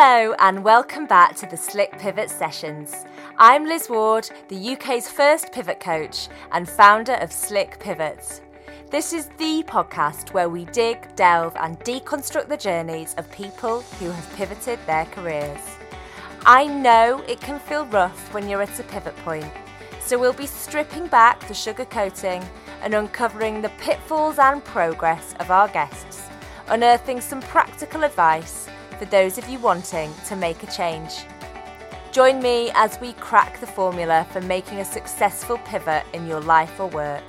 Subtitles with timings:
[0.00, 2.94] Hello, and welcome back to the Slick Pivot Sessions.
[3.36, 8.40] I'm Liz Ward, the UK's first pivot coach and founder of Slick Pivots.
[8.92, 14.08] This is the podcast where we dig, delve, and deconstruct the journeys of people who
[14.12, 15.58] have pivoted their careers.
[16.46, 19.52] I know it can feel rough when you're at a pivot point,
[20.00, 22.46] so we'll be stripping back the sugarcoating
[22.82, 26.28] and uncovering the pitfalls and progress of our guests,
[26.68, 31.24] unearthing some practical advice for those of you wanting to make a change.
[32.10, 36.80] Join me as we crack the formula for making a successful pivot in your life
[36.80, 37.22] or work.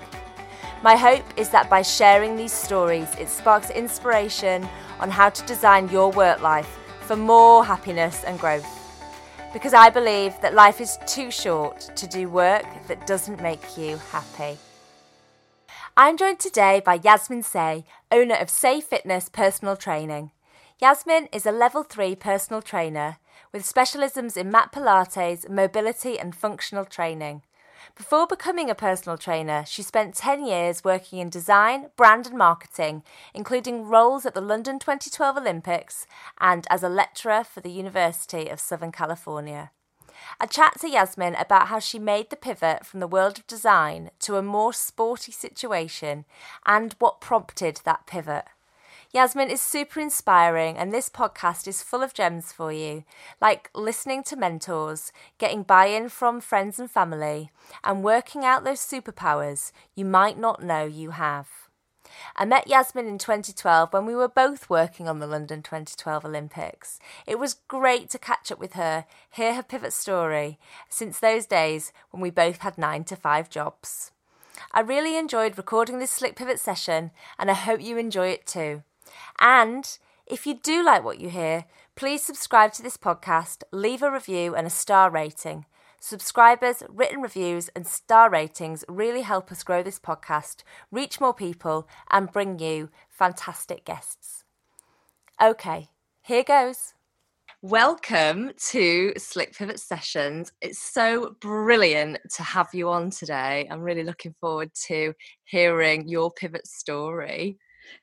[0.82, 4.68] My hope is that by sharing these stories, it sparks inspiration
[5.00, 8.68] on how to design your work life for more happiness and growth.
[9.52, 13.98] Because I believe that life is too short to do work that doesn't make you
[14.12, 14.58] happy.
[15.98, 20.32] I'm joined today by Yasmine Say, owner of Say Fitness Personal Training.
[20.82, 23.18] Yasmine is a level 3 personal trainer
[23.52, 27.42] with specialisms in mat pilates, mobility, and functional training.
[27.98, 33.04] Before becoming a personal trainer, she spent 10 years working in design, brand, and marketing,
[33.34, 36.08] including roles at the London 2012 Olympics
[36.40, 39.72] and as a lecturer for the University of Southern California.
[40.40, 44.12] I chat to Yasmine about how she made the pivot from the world of design
[44.20, 46.24] to a more sporty situation
[46.66, 48.46] and what prompted that pivot.
[49.12, 53.04] Yasmine is super inspiring, and this podcast is full of gems for you,
[53.42, 57.50] like listening to mentors, getting buy in from friends and family,
[57.84, 61.48] and working out those superpowers you might not know you have.
[62.36, 67.00] I met Yasmine in 2012 when we were both working on the London 2012 Olympics.
[67.26, 71.92] It was great to catch up with her, hear her pivot story, since those days
[72.12, 74.12] when we both had nine to five jobs.
[74.72, 78.84] I really enjoyed recording this Slick Pivot session, and I hope you enjoy it too.
[79.40, 84.12] And if you do like what you hear, please subscribe to this podcast, leave a
[84.12, 85.66] review and a star rating.
[86.00, 91.90] Subscribers, written reviews, and star ratings really help us grow this podcast, reach more people,
[92.10, 94.46] and bring you fantastic guests.
[95.42, 95.90] Okay,
[96.22, 96.94] here goes.
[97.62, 100.54] Welcome to Slick Pivot Sessions.
[100.62, 103.68] It's so brilliant to have you on today.
[103.70, 105.14] I'm really looking forward to
[105.44, 107.58] hearing your pivot story.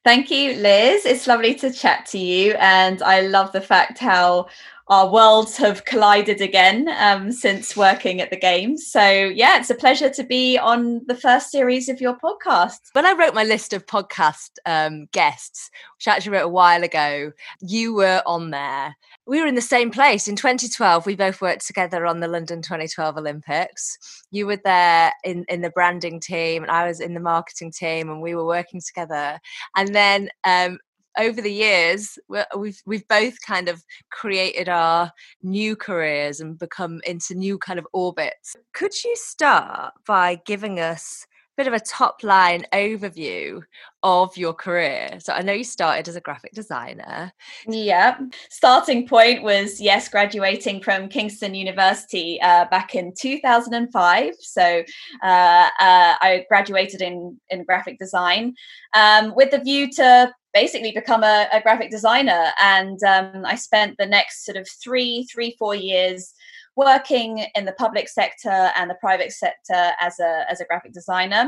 [0.05, 1.05] Thank you, Liz.
[1.05, 2.55] It's lovely to chat to you.
[2.59, 4.47] And I love the fact how
[4.89, 8.87] our worlds have collided again um, since working at the Games.
[8.87, 12.79] So, yeah, it's a pleasure to be on the first series of your podcast.
[12.93, 16.85] When I wrote my list of podcast um, guests, which I actually wrote a while
[16.85, 18.97] ago, you were on there.
[19.27, 21.05] We were in the same place in 2012.
[21.05, 23.99] We both worked together on the London 2012 Olympics.
[24.31, 28.09] You were there in, in the branding team, and I was in the marketing team,
[28.09, 29.41] and we were working together.
[29.77, 30.79] And then um,
[31.19, 32.19] over the years
[32.57, 35.11] we've we've both kind of created our
[35.43, 38.57] new careers and become into new kind of orbits.
[38.75, 43.63] Could you start by giving us a bit of a top line overview
[44.03, 45.19] of your career?
[45.21, 47.33] So i know you started as a graphic designer.
[47.67, 48.19] Yeah
[48.51, 54.83] starting point was yes graduating from kingston university uh, back in 2005 so
[55.23, 55.69] uh, uh,
[56.21, 58.55] i graduated in in graphic design
[58.95, 60.33] um, with the view to
[60.63, 62.45] basically become a, a graphic designer.
[62.63, 66.33] And um, I spent the next sort of three, three, four years
[66.77, 71.45] working in the public sector and the private sector as a as a graphic designer.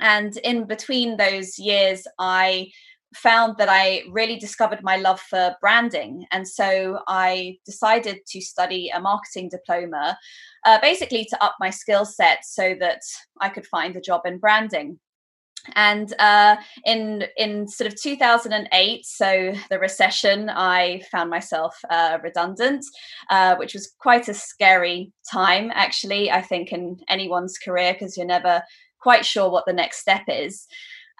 [0.00, 2.70] And in between those years, I
[3.14, 6.26] found that I really discovered my love for branding.
[6.34, 10.18] And so I decided to study a marketing diploma,
[10.66, 13.00] uh, basically to up my skill set so that
[13.40, 14.98] I could find a job in branding
[15.74, 22.84] and uh, in in sort of 2008 so the recession i found myself uh, redundant
[23.30, 28.26] uh, which was quite a scary time actually i think in anyone's career because you're
[28.26, 28.62] never
[29.00, 30.66] quite sure what the next step is.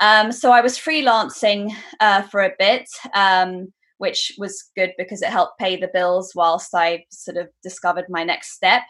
[0.00, 5.30] Um, so i was freelancing uh, for a bit um, which was good because it
[5.30, 8.82] helped pay the bills whilst i sort of discovered my next step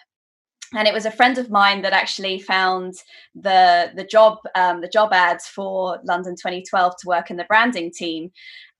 [0.75, 2.95] and it was a friend of mine that actually found
[3.35, 7.93] the the job um, the job ads for London 2012 to work in the branding
[7.93, 8.31] team,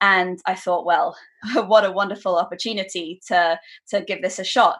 [0.01, 1.15] and I thought, well,
[1.53, 4.79] what a wonderful opportunity to to give this a shot.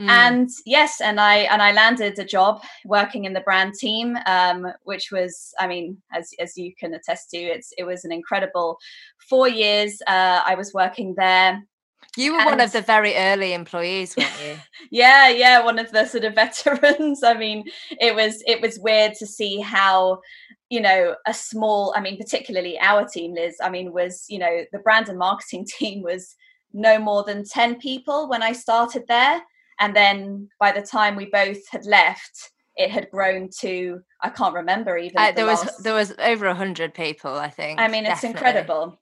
[0.00, 0.08] Mm.
[0.08, 4.66] And yes, and I and I landed a job working in the brand team, um,
[4.84, 8.78] which was, I mean, as as you can attest to, it's it was an incredible
[9.28, 10.00] four years.
[10.06, 11.62] Uh, I was working there
[12.20, 14.56] you were and, one of the very early employees, weren't you?
[14.90, 17.22] yeah, yeah, one of the sort of veterans.
[17.22, 17.64] I mean,
[18.00, 20.20] it was it was weird to see how
[20.68, 24.64] you know a small i mean particularly our team liz i mean was you know
[24.70, 26.36] the brand and marketing team was
[26.72, 29.42] no more than 10 people when I started there.
[29.78, 34.54] And then by the time we both had left, it had grown to I can't
[34.54, 35.18] remember even.
[35.18, 37.80] Uh, there was there was over a hundred people, I think.
[37.80, 38.48] I mean, it's definitely.
[38.48, 39.00] incredible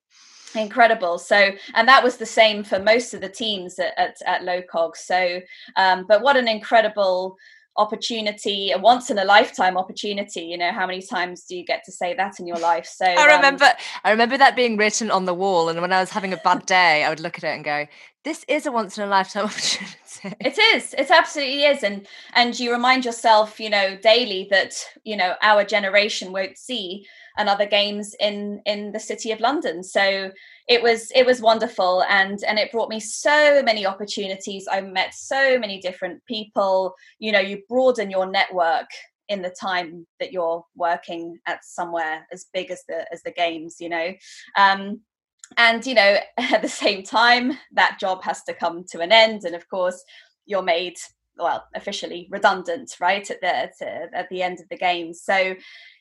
[0.57, 1.19] incredible.
[1.19, 4.97] So and that was the same for most of the teams at, at, at LOCOG
[4.97, 5.41] so
[5.77, 7.37] um, but what an incredible
[7.77, 11.85] opportunity a once in a lifetime opportunity you know how many times do you get
[11.85, 12.87] to say that in your life?
[12.87, 13.73] So i um, remember um,
[14.05, 16.67] i remember that being written on the wall and when i was having a bad
[16.67, 17.87] day i would look at it and go
[18.25, 20.37] this is a once in a lifetime opportunity.
[20.41, 20.95] It is.
[20.99, 21.83] It absolutely is.
[21.83, 24.75] And and you remind yourself you know daily that
[25.05, 27.07] you know our generation won't see
[27.39, 29.83] another games in in the city of london.
[29.83, 30.31] So
[30.69, 34.69] it was it was wonderful and and it brought me so many opportunities.
[34.71, 36.95] I met so many different people.
[37.19, 38.89] You know you broaden your network
[39.29, 43.77] in the time that you're working at somewhere as big as the as the games
[43.81, 44.13] you know?
[44.57, 45.01] Um,
[45.57, 49.45] and you know at the same time that job has to come to an end
[49.45, 50.03] and of course
[50.47, 50.97] you're made
[51.39, 55.13] well officially redundant right at the at the end of the game.
[55.15, 55.55] So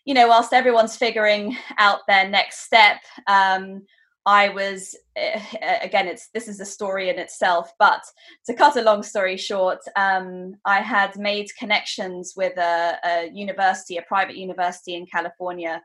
[0.07, 3.83] you know whilst everyone's figuring out their next step um,
[4.25, 5.39] I was uh,
[5.81, 8.03] again it's this is a story in itself but
[8.45, 13.97] to cut a long story short um, I had made connections with a, a, university
[13.97, 15.81] a private university in California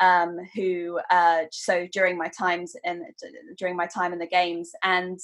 [0.00, 3.04] um, who uh, so during my times in
[3.56, 5.18] during my time in the games and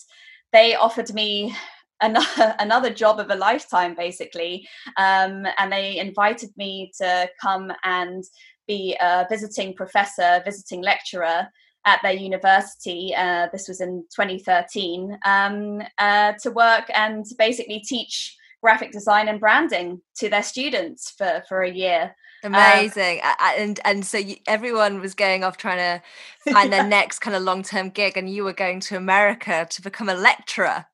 [0.52, 1.55] they offered me
[2.00, 4.66] another, another job of a lifetime basically
[4.96, 8.25] um, and they invited me to come and
[8.66, 11.48] be a visiting professor visiting lecturer
[11.87, 13.14] at their university.
[13.16, 19.40] Uh, this was in 2013 um, uh, to work and basically teach graphic design and
[19.40, 22.14] branding to their students for for a year.
[22.43, 27.20] Amazing, um, and and so you, everyone was going off trying to find their next
[27.20, 30.87] kind of long term gig, and you were going to America to become a lecturer.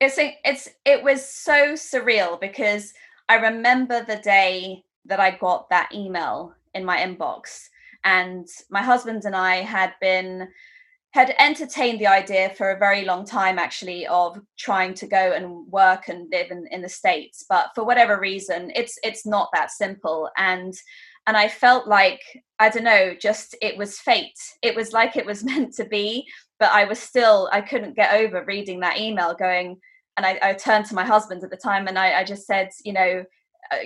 [0.00, 2.94] It's it's it was so surreal because
[3.28, 7.68] I remember the day that I got that email in my inbox
[8.04, 10.48] and my husband and I had been
[11.12, 15.66] had entertained the idea for a very long time actually of trying to go and
[15.66, 19.72] work and live in, in the states but for whatever reason it's it's not that
[19.72, 20.74] simple and
[21.26, 22.20] and i felt like
[22.60, 24.38] i don't know just it was fate.
[24.62, 26.26] It was like it was meant to be
[26.60, 29.80] but i was still i couldn't get over reading that email going
[30.20, 32.68] and i, I turned to my husband at the time and I, I just said
[32.84, 33.24] you know
[33.70, 33.76] uh,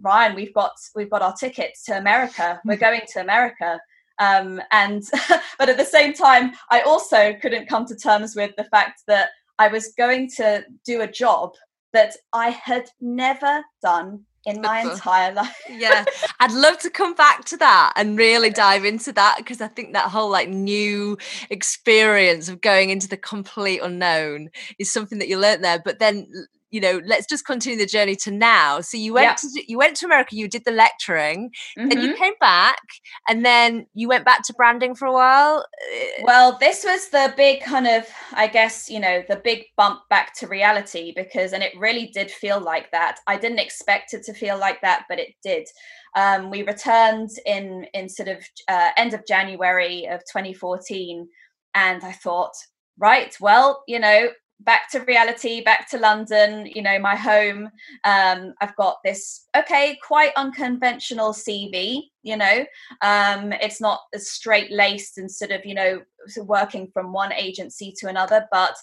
[0.00, 2.60] Ryan, we've got we've got our tickets to America.
[2.64, 3.80] We're going to America.
[4.20, 5.02] Um, and
[5.58, 9.30] but at the same time, I also couldn't come to terms with the fact that
[9.58, 11.54] I was going to do a job
[11.92, 15.56] that I had never done in my entire life.
[15.68, 16.04] yeah.
[16.40, 19.92] I'd love to come back to that and really dive into that because I think
[19.92, 21.18] that whole like new
[21.50, 25.80] experience of going into the complete unknown is something that you learned there.
[25.84, 26.26] But then
[26.74, 28.80] you know let's just continue the journey to now.
[28.80, 31.88] So you went to you went to america you did the lecturing mm-hmm.
[31.88, 32.80] then you came back
[33.28, 37.32] and then you went back to branding for a while uh, well this was the
[37.36, 41.62] big kind of i guess you know the big bump back to reality because and
[41.62, 43.20] it really did feel like that.
[43.28, 45.68] I didn't expect it to feel like that but it did.
[46.16, 48.38] Um, we returned in in sort of
[48.68, 51.28] uh, end of january of 2014
[51.74, 52.54] and i thought
[52.98, 54.28] right well you know
[54.60, 57.70] back to reality back to london you know my home.
[58.04, 62.64] Um i've got this okay quite unconventional cv you know.
[63.02, 66.02] Um it's not as straight laced and sort of you know
[66.38, 68.74] working from one agency to another but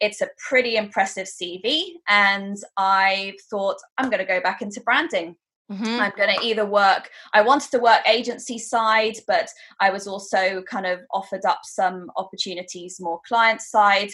[0.00, 5.36] it's a pretty impressive cv and i thought i'm going to go back into branding.
[5.70, 6.00] Mm-hmm.
[6.00, 10.62] I'm going to either work, I wanted to work agency side, but I was also
[10.62, 14.10] kind of offered up some opportunities more client side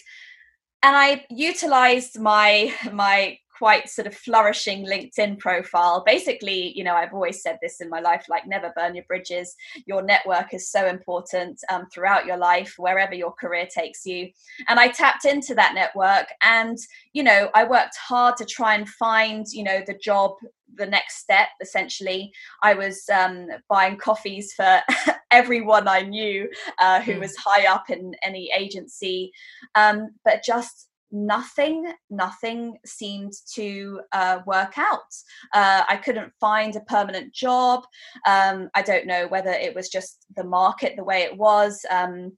[0.84, 6.02] and I utilized my my quite sort of flourishing LinkedIn profile.
[6.04, 9.54] Basically, you know, I've always said this in my life like, never burn your bridges.
[9.86, 14.28] Your network is so important um, throughout your life, wherever your career takes you.
[14.68, 16.76] And I tapped into that network and,
[17.12, 20.32] you know, I worked hard to try and find, you know, the job
[20.76, 22.32] the next step essentially.
[22.62, 24.80] I was um, buying coffees for
[25.34, 27.20] everyone i knew uh, who mm.
[27.20, 29.32] was high up in any agency.
[29.74, 35.12] Um, but just nothing nothing seemed to uh, work out.
[35.52, 37.84] Uh, i couldn't find a permanent job.
[38.26, 41.84] Um, i don't know whether it was just the market the way it was.
[41.90, 42.32] Um,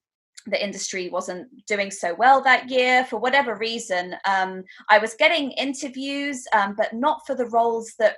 [0.49, 3.05] the industry wasn't doing so well that year.
[3.05, 8.17] For whatever reason um, i was getting interviews um, but not for the roles that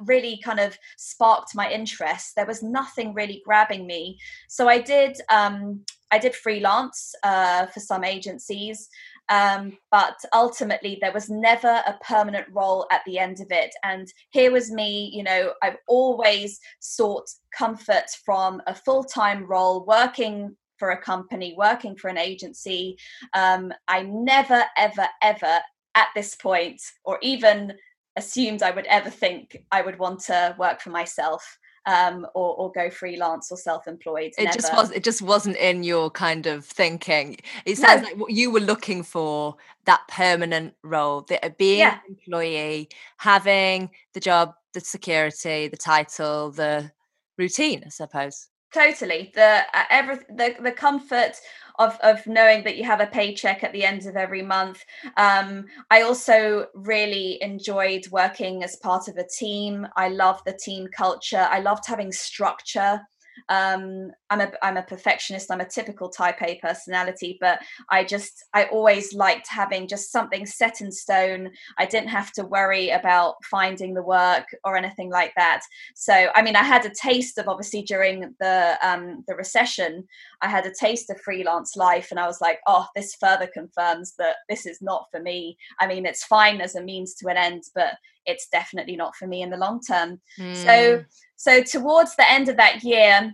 [0.00, 5.16] really kind of sparked my interest there was nothing really grabbing me so i did
[5.30, 8.88] um, i did freelance uh, for some agencies
[9.28, 13.74] Um, but ultimately, there was never a permanent role at the end of it.
[13.82, 19.84] And here was me, you know, I've always sought comfort from a full time role,
[19.86, 22.98] working for a company, working for an agency.
[23.32, 25.60] Um, I never, ever, ever
[25.94, 27.72] at this point, or even
[28.16, 32.72] assumed I would ever think I would want to work for myself um, or, or
[32.72, 34.32] go freelance or self-employed.
[34.38, 34.54] It Never.
[34.54, 34.90] just was.
[34.90, 37.38] It just wasn't in your kind of thinking.
[37.66, 38.08] It sounds no.
[38.08, 41.98] like what you were looking for that permanent role, that uh, being yeah.
[42.06, 46.90] an employee, having the job, the security, the title, the
[47.36, 47.82] routine.
[47.84, 48.48] I suppose.
[48.72, 49.30] Totally.
[49.34, 51.36] The uh, every the the comfort
[51.78, 54.84] of of knowing that you have a paycheck at the end of every month.
[55.16, 59.86] Um, I also really enjoyed working as part of a team.
[59.96, 61.48] I love the team culture.
[61.50, 63.00] I loved having structure
[63.48, 67.58] um i'm a i'm a perfectionist i'm a typical type a personality but
[67.90, 72.44] i just i always liked having just something set in stone i didn't have to
[72.44, 75.62] worry about finding the work or anything like that
[75.94, 80.04] so i mean i had a taste of obviously during the um the recession
[80.44, 84.14] i had a taste of freelance life and i was like oh this further confirms
[84.18, 87.36] that this is not for me i mean it's fine as a means to an
[87.36, 87.94] end but
[88.26, 90.56] it's definitely not for me in the long term mm.
[90.56, 91.02] so hmm.
[91.36, 93.32] so towards the end of that year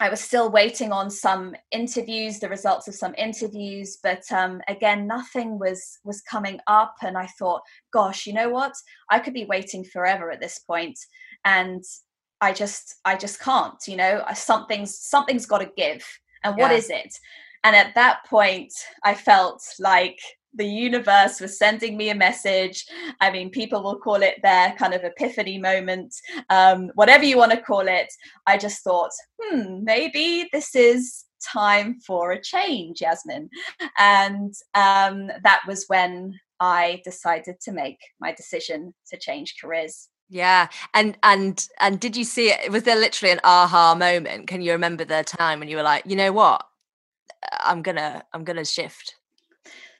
[0.00, 5.08] I was still waiting on some interviews, the results of some interviews, but um, again,
[5.08, 6.94] nothing was was coming up.
[7.02, 7.62] And I thought,
[7.92, 8.74] gosh, you know what?
[9.10, 10.98] I could be waiting forever at this point,
[11.44, 11.82] and
[12.40, 13.76] I just I just can't.
[13.88, 16.06] You know, something's something's got to give,
[16.44, 17.12] and what is it?
[17.64, 18.72] And at that point,
[19.04, 20.18] I felt like
[20.54, 22.86] the universe was sending me a message.
[23.20, 26.14] I mean, people will call it their kind of epiphany moment,
[26.50, 28.12] um, whatever you want to call it.
[28.46, 33.50] I just thought, hmm, maybe this is time for a change, Yasmine.
[33.98, 40.08] And um, that was when I decided to make my decision to change careers.
[40.28, 42.70] Yeah, and and and did you see it?
[42.70, 44.46] Was there literally an aha moment?
[44.46, 46.66] Can you remember the time when you were like, you know what,
[47.60, 49.14] I'm gonna I'm gonna shift?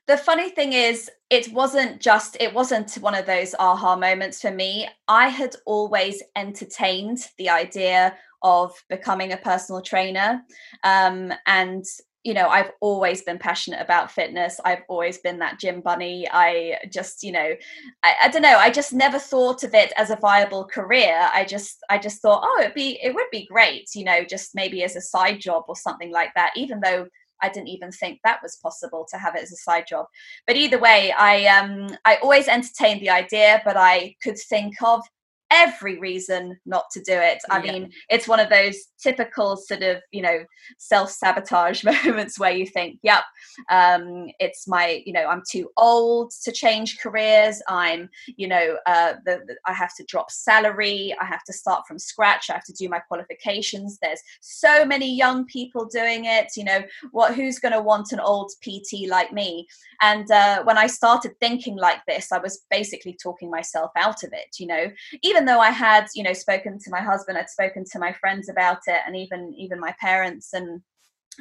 [0.08, 4.50] the funny thing is it wasn't just it wasn't one of those aha moments for
[4.50, 10.42] me i had always entertained the idea of becoming a personal trainer
[10.84, 11.84] um, and
[12.24, 14.60] you know i've always been passionate about fitness.
[14.64, 16.26] I've always been that gym bunny.
[16.30, 17.54] I just you know
[18.02, 18.58] I, I, don't know.
[18.58, 21.28] I just never thought of it as a viable career.
[21.32, 24.54] I just i just thought oh it'd be it would be great you know just
[24.54, 27.06] maybe as a side job or something like that even though
[27.40, 30.06] I didn't even think that was possible to have it as a side job.
[30.46, 35.02] But either way, I um I always entertained the idea, but I could think of
[35.50, 37.38] every reason not to do it.
[37.50, 37.72] I yeah.
[37.72, 40.44] mean, it's one of those typical sort of, you know,
[40.78, 43.24] self sabotage moments where you think, yep,
[43.70, 47.62] um, it's my, you know, I'm too old to change careers.
[47.68, 51.14] I'm, you know, uh, the, the, I have to drop salary.
[51.20, 52.50] I have to start from scratch.
[52.50, 53.98] I have to do my qualifications.
[54.00, 56.56] There's so many young people doing it.
[56.56, 59.66] You know, what, who's going to want an old PT like me?
[60.00, 64.32] And uh, when I started thinking like this, I was basically talking myself out of
[64.32, 64.90] it, you know,
[65.22, 68.12] even even though I had, you know, spoken to my husband, I'd spoken to my
[68.12, 70.82] friends about it, and even even my parents, and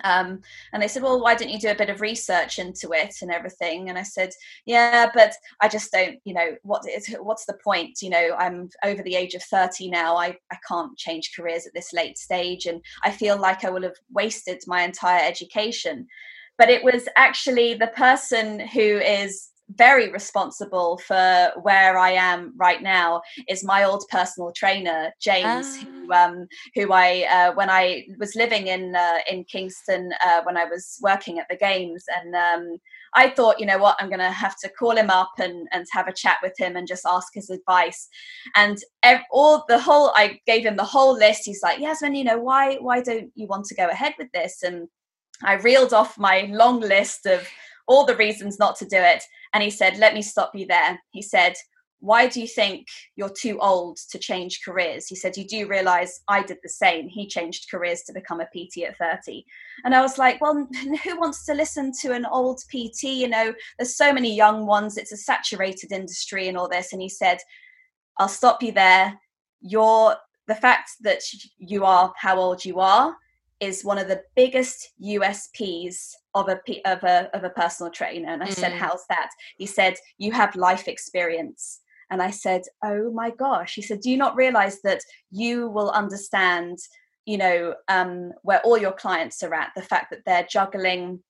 [0.03, 3.15] um, and they said, well, why don't you do a bit of research into it
[3.23, 3.89] and everything?
[3.89, 4.29] And I said,
[4.67, 8.03] yeah, but I just don't, you know, what is what's the point?
[8.03, 10.15] You know, I'm over the age of 30 now.
[10.15, 12.67] I, I can't change careers at this late stage.
[12.67, 16.05] And I feel like I will have wasted my entire education.
[16.59, 22.81] But it was actually the person who is very responsible for where I am right
[22.81, 26.25] now is my old personal trainer James, who ah.
[26.25, 30.65] um, who I uh, when I was living in uh, in Kingston uh, when I
[30.65, 32.77] was working at the games, and um,
[33.13, 35.85] I thought, you know what, I'm going to have to call him up and and
[35.91, 38.07] have a chat with him and just ask his advice.
[38.55, 41.41] And ev- all the whole, I gave him the whole list.
[41.45, 44.63] He's like, Yasmine, you know, why why don't you want to go ahead with this?
[44.63, 44.87] And
[45.43, 47.47] I reeled off my long list of
[47.87, 49.23] all the reasons not to do it.
[49.53, 50.99] And he said, Let me stop you there.
[51.11, 51.55] He said,
[51.99, 55.07] Why do you think you're too old to change careers?
[55.07, 57.07] He said, You do realize I did the same.
[57.07, 59.45] He changed careers to become a PT at 30.
[59.83, 60.67] And I was like, Well,
[61.03, 63.03] who wants to listen to an old PT?
[63.03, 66.93] You know, there's so many young ones, it's a saturated industry and all this.
[66.93, 67.39] And he said,
[68.19, 69.19] I'll stop you there.
[69.61, 70.15] You're
[70.47, 71.21] the fact that
[71.57, 73.15] you are how old you are
[73.59, 78.29] is one of the biggest USPs of a of a of a personal trainer.
[78.29, 78.53] And I mm.
[78.53, 83.75] said, "How's that?" He said, "You have life experience." And I said, "Oh my gosh!"
[83.75, 86.77] He said, "Do you not realize that you will understand,
[87.25, 89.71] you know, um, where all your clients are at?
[89.75, 91.23] The fact that they're juggling."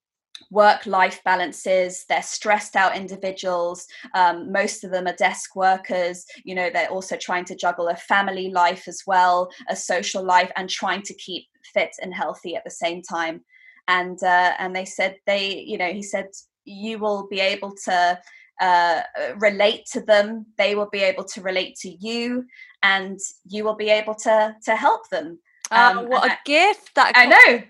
[0.51, 6.55] Work life balances they're stressed out individuals um, most of them are desk workers you
[6.55, 10.69] know they're also trying to juggle a family life as well a social life and
[10.69, 13.41] trying to keep fit and healthy at the same time.
[13.87, 16.27] And uh, and they said they you know he said
[16.65, 18.19] you will be able to
[18.59, 19.01] uh,
[19.37, 22.43] relate to them they will be able to relate to you
[22.83, 25.39] and you will be able to to help them
[25.71, 27.63] um, oh, what a I, gift that I know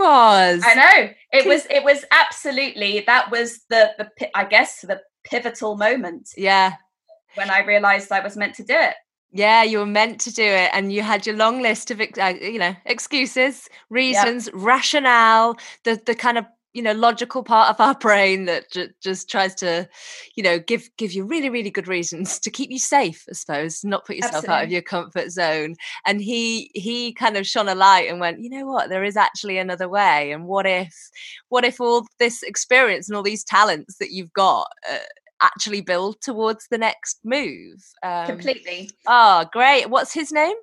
[0.00, 0.62] was.
[0.64, 1.66] I know it was.
[1.70, 6.30] It was absolutely that was the the I guess the pivotal moment.
[6.36, 6.74] Yeah,
[7.34, 8.94] when I realised I was meant to do it.
[9.34, 12.34] Yeah, you were meant to do it, and you had your long list of uh,
[12.40, 14.54] you know excuses, reasons, yep.
[14.56, 19.30] rationale, the the kind of you know logical part of our brain that j- just
[19.30, 19.88] tries to
[20.34, 23.84] you know give give you really really good reasons to keep you safe i suppose
[23.84, 24.54] not put yourself Absolutely.
[24.54, 25.76] out of your comfort zone.
[26.06, 28.88] And he he kind of shone a light and went you know what?
[28.88, 30.32] There is actually another way.
[30.32, 30.94] And what if
[31.48, 34.98] what if all this experience and all these talents that you've got uh,
[35.40, 37.82] actually build towards the next move?
[38.02, 38.90] Um, completely.
[39.06, 39.90] oh great.
[39.90, 40.56] What's his name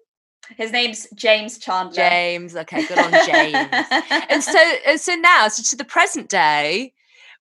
[0.58, 1.96] his name's James Chandler.
[1.96, 3.70] James, okay, good on James.
[4.30, 6.94] and so, so now, so to the present day,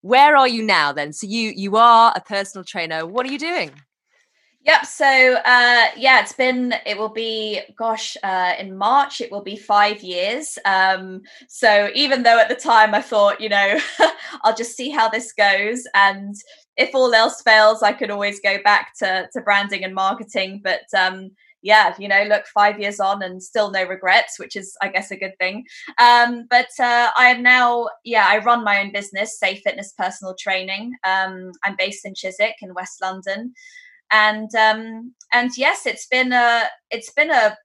[0.02, 0.92] where are you now?
[0.92, 3.06] Then, so you you are a personal trainer.
[3.06, 3.72] What are you doing?
[4.64, 4.86] Yep.
[4.86, 6.74] So uh, yeah, it's been.
[6.84, 7.60] It will be.
[7.76, 10.58] Gosh, uh, in March it will be five years.
[10.64, 13.78] Um, so even though at the time I thought, you know,
[14.44, 16.34] I'll just see how this goes, and
[16.76, 20.60] if all else fails, I could always go back to to branding and marketing.
[20.62, 21.30] But um,
[21.62, 25.10] yeah, you know, look, five years on and still no regrets, which is, I guess,
[25.10, 25.64] a good thing.
[25.98, 30.34] Um, but uh, I am now, yeah, I run my own business, Say Fitness Personal
[30.38, 30.94] Training.
[31.04, 33.52] Um, I'm based in Chiswick in West London,
[34.12, 37.56] and um, and yes, it's been a, it's been a.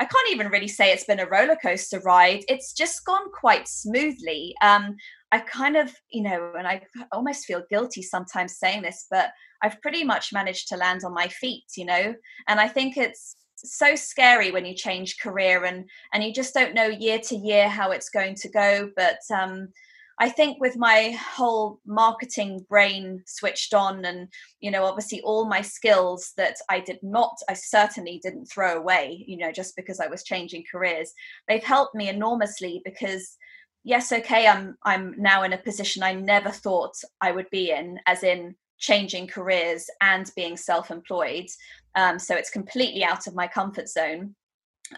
[0.00, 2.42] I can't even really say it's been a roller coaster ride.
[2.48, 4.52] It's just gone quite smoothly.
[4.60, 4.96] Um,
[5.34, 9.32] I kind of, you know, and I almost feel guilty sometimes saying this, but
[9.62, 12.14] I've pretty much managed to land on my feet, you know,
[12.46, 16.72] and I think it's so scary when you change career and and you just don't
[16.72, 18.90] know year to year how it's going to go.
[18.94, 19.70] But um,
[20.20, 24.28] I think with my whole marketing brain switched on, and
[24.60, 29.24] you know, obviously all my skills that I did not, I certainly didn't throw away,
[29.26, 31.12] you know, just because I was changing careers,
[31.48, 33.36] they've helped me enormously because
[33.84, 37.98] yes okay i'm i'm now in a position i never thought i would be in
[38.06, 41.46] as in changing careers and being self-employed.
[41.94, 44.34] Um, so it's completely out of my comfort zone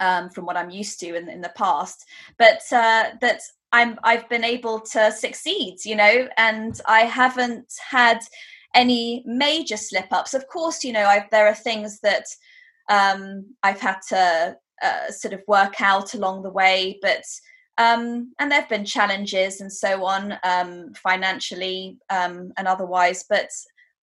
[0.00, 2.04] um, from what i'm used to in, in the past.
[2.38, 3.40] But uh, that
[3.72, 8.20] i'm i've been able to succeed you know and i haven't had
[8.74, 12.26] any major slip ups of course you know I've, there are things that
[12.88, 17.24] um, i've had to uh, sort of work out along the way but
[17.78, 23.24] um, and there have been challenges and so on, um, financially um, and otherwise.
[23.28, 23.50] But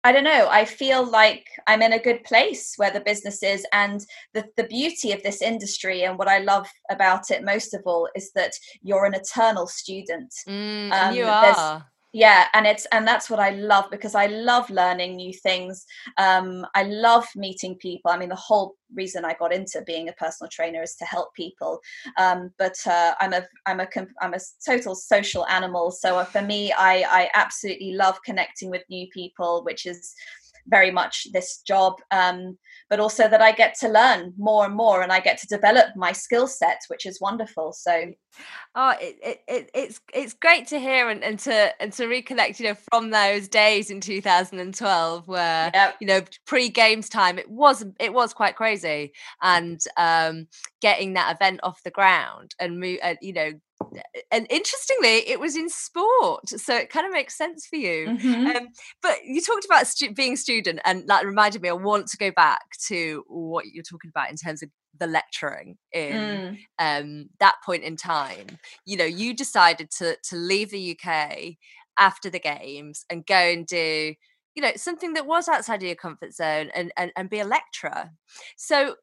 [0.03, 0.47] I don't know.
[0.49, 4.63] I feel like I'm in a good place where the business is, and the the
[4.63, 8.53] beauty of this industry and what I love about it most of all is that
[8.81, 10.33] you're an eternal student.
[10.47, 15.15] Mm, you are yeah and it's and that's what i love because i love learning
[15.15, 15.85] new things.
[16.17, 18.09] Um, i love meeting people.
[18.11, 21.33] I mean the whole reason i got into being a personal trainer is to help
[21.35, 21.79] people.
[22.17, 23.87] Um, but uh, i'm a i'm a
[24.21, 25.91] i'm a total social animal.
[25.91, 30.15] So uh, for me i i absolutely love connecting with new people which is
[30.67, 31.93] very much this job.
[32.11, 32.57] Um,
[32.89, 35.87] but also that i get to learn more and more and i get to develop
[35.95, 37.73] my skill set which is wonderful.
[37.73, 38.11] So
[38.75, 42.67] oh it, it, it's it's great to hear and, and to and to reconnect you
[42.67, 45.95] know from those days in 2012 where yep.
[45.99, 49.13] you know pre games time it was it was quite crazy.
[49.41, 50.47] And um
[50.81, 53.51] getting that event off the ground and move uh, you know
[54.31, 58.07] and interestingly, it was in sport, so it kind of makes sense for you.
[58.07, 58.47] Mm-hmm.
[58.47, 58.67] Um,
[59.01, 61.69] but you talked about stu- being a student, and that reminded me.
[61.69, 65.77] I want to go back to what you're talking about in terms of the lecturing
[65.91, 66.57] in mm.
[66.77, 68.59] um, that point in time.
[68.85, 71.55] You know, you decided to to leave the UK
[71.97, 74.13] after the games and go and do
[74.55, 77.45] you know something that was outside of your comfort zone and and, and be a
[77.45, 78.11] lecturer.
[78.57, 78.95] So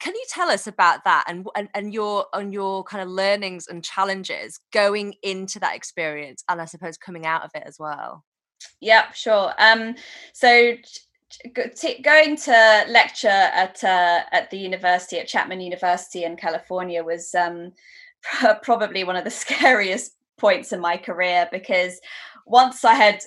[0.00, 3.68] can you tell us about that and, and and your on your kind of learnings
[3.68, 8.24] and challenges going into that experience and i suppose coming out of it as well?
[8.80, 9.52] Yeah sure.
[9.58, 9.94] Um
[10.32, 10.74] so
[11.76, 17.34] t- going to lecture at uh, at the university at chapman university in california was
[17.34, 17.72] um
[18.62, 22.00] probably one of the scariest points in my career because
[22.46, 23.20] once i had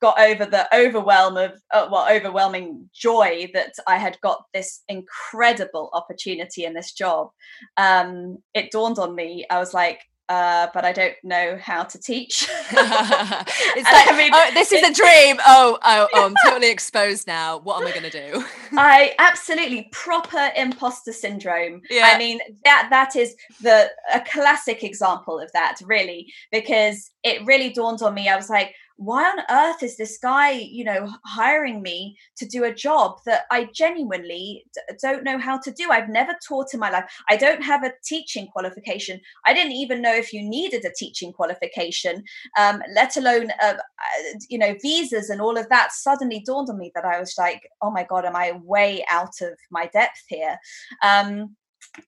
[0.00, 5.90] got over the overwhelm of uh, well overwhelming joy that i had got this incredible
[5.92, 7.30] opportunity in this job
[7.76, 11.98] um, it dawned on me i was like uh, but I don't know how to
[11.98, 12.48] teach.
[12.70, 15.38] it's like, I mean, oh, this is a dream.
[15.44, 17.58] Oh, oh, oh, I'm totally exposed now.
[17.58, 18.44] What am I going to do?
[18.78, 21.82] I absolutely proper imposter syndrome.
[21.90, 22.10] Yeah.
[22.14, 27.70] I mean, that that is the a classic example of that, really, because it really
[27.70, 28.28] dawned on me.
[28.28, 32.64] I was like, why on earth is this guy, you know, hiring me to do
[32.64, 35.90] a job that I genuinely d- don't know how to do?
[35.90, 37.10] I've never taught in my life.
[37.30, 39.18] I don't have a teaching qualification.
[39.46, 42.22] I didn't even know if you needed a teaching qualification,
[42.58, 45.92] um, let alone, uh, uh, you know, visas and all of that.
[45.92, 49.40] Suddenly dawned on me that I was like, oh my God, am I way out
[49.40, 50.58] of my depth here?
[51.02, 51.56] Um,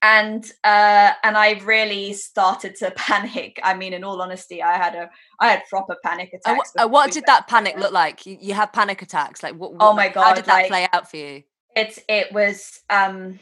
[0.01, 3.59] and uh, and I really started to panic.
[3.63, 6.73] I mean, in all honesty, I had a I had proper panic attacks.
[6.75, 8.25] What did that panic look like?
[8.25, 9.73] You, you have panic attacks, like what?
[9.73, 10.23] what oh my god!
[10.23, 11.43] How did that like, play out for you?
[11.75, 13.39] It it was um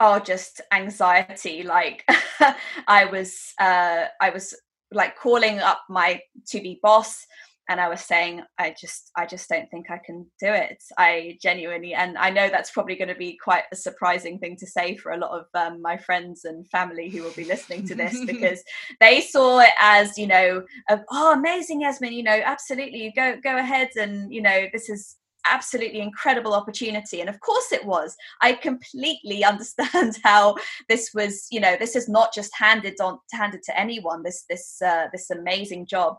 [0.00, 1.62] oh just anxiety.
[1.62, 2.04] Like
[2.88, 4.54] I was uh I was
[4.90, 7.26] like calling up my to be boss
[7.68, 10.82] and I was saying, I just, I just don't think I can do it.
[10.98, 14.66] I genuinely, and I know that's probably going to be quite a surprising thing to
[14.66, 17.94] say for a lot of um, my friends and family who will be listening to
[17.94, 18.62] this because
[19.00, 23.56] they saw it as, you know, a, oh, amazing, Yasmine, you know, absolutely, go, go
[23.56, 27.20] ahead, and you know, this is absolutely incredible opportunity.
[27.20, 28.16] And of course it was.
[28.42, 30.56] I completely understand how
[30.88, 34.80] this was you know this is not just handed on handed to anyone this this
[34.82, 36.16] uh, this amazing job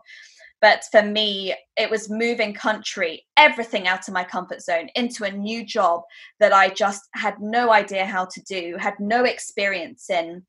[0.60, 5.30] but for me, it was moving country, everything out of my comfort zone into a
[5.30, 6.02] new job
[6.40, 10.44] that I just had no idea how to do, had no experience in.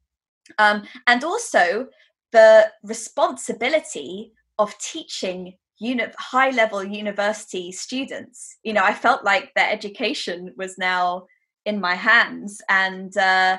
[0.60, 1.88] Um, and also
[2.32, 8.58] the responsibility of teaching uni- high level university students.
[8.63, 11.26] You know, I felt like their education was now
[11.65, 12.62] in my hands.
[12.70, 13.58] And, uh,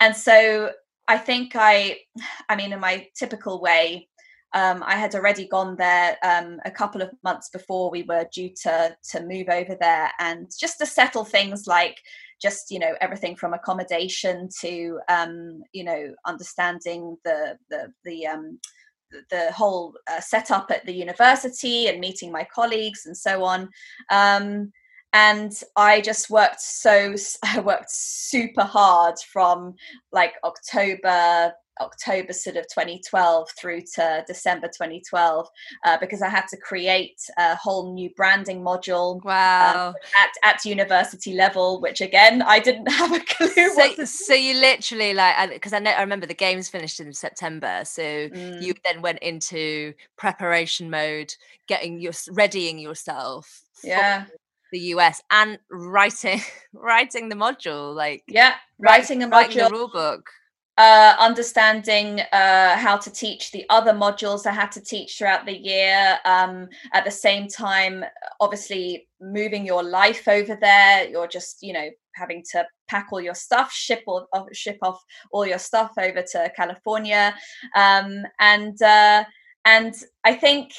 [0.00, 0.72] and so
[1.08, 1.98] I think I,
[2.48, 4.08] I mean, in my typical way,
[4.52, 8.50] um, I had already gone there um, a couple of months before we were due
[8.62, 12.00] to to move over there, and just to settle things like
[12.40, 18.58] just you know everything from accommodation to um, you know understanding the the the um,
[19.30, 23.68] the whole uh, setup at the university and meeting my colleagues and so on.
[24.10, 24.72] Um,
[25.12, 29.74] and I just worked so I worked super hard from
[30.12, 35.48] like October October sort of 2012 through to December 2012
[35.84, 39.94] uh, because I had to create a whole new branding module uh, wow.
[40.16, 43.48] At, at university level, which again, I didn't have a clue.
[43.74, 47.82] So, so you literally like, because I, know, I remember the games finished in September.
[47.84, 48.62] So mm.
[48.62, 51.34] you then went into preparation mode,
[51.66, 53.62] getting your, readying yourself.
[53.82, 54.26] Yeah
[54.72, 56.40] the US and writing
[56.72, 60.28] writing the module like yeah writing a module writing the rule book
[60.78, 65.56] uh, understanding uh, how to teach the other modules I had to teach throughout the
[65.56, 66.18] year.
[66.24, 68.04] Um, at the same time,
[68.40, 73.34] obviously moving your life over there, you're just you know having to pack all your
[73.34, 77.34] stuff, ship or uh, ship off all your stuff over to California,
[77.74, 79.24] um, and uh,
[79.64, 80.72] and I think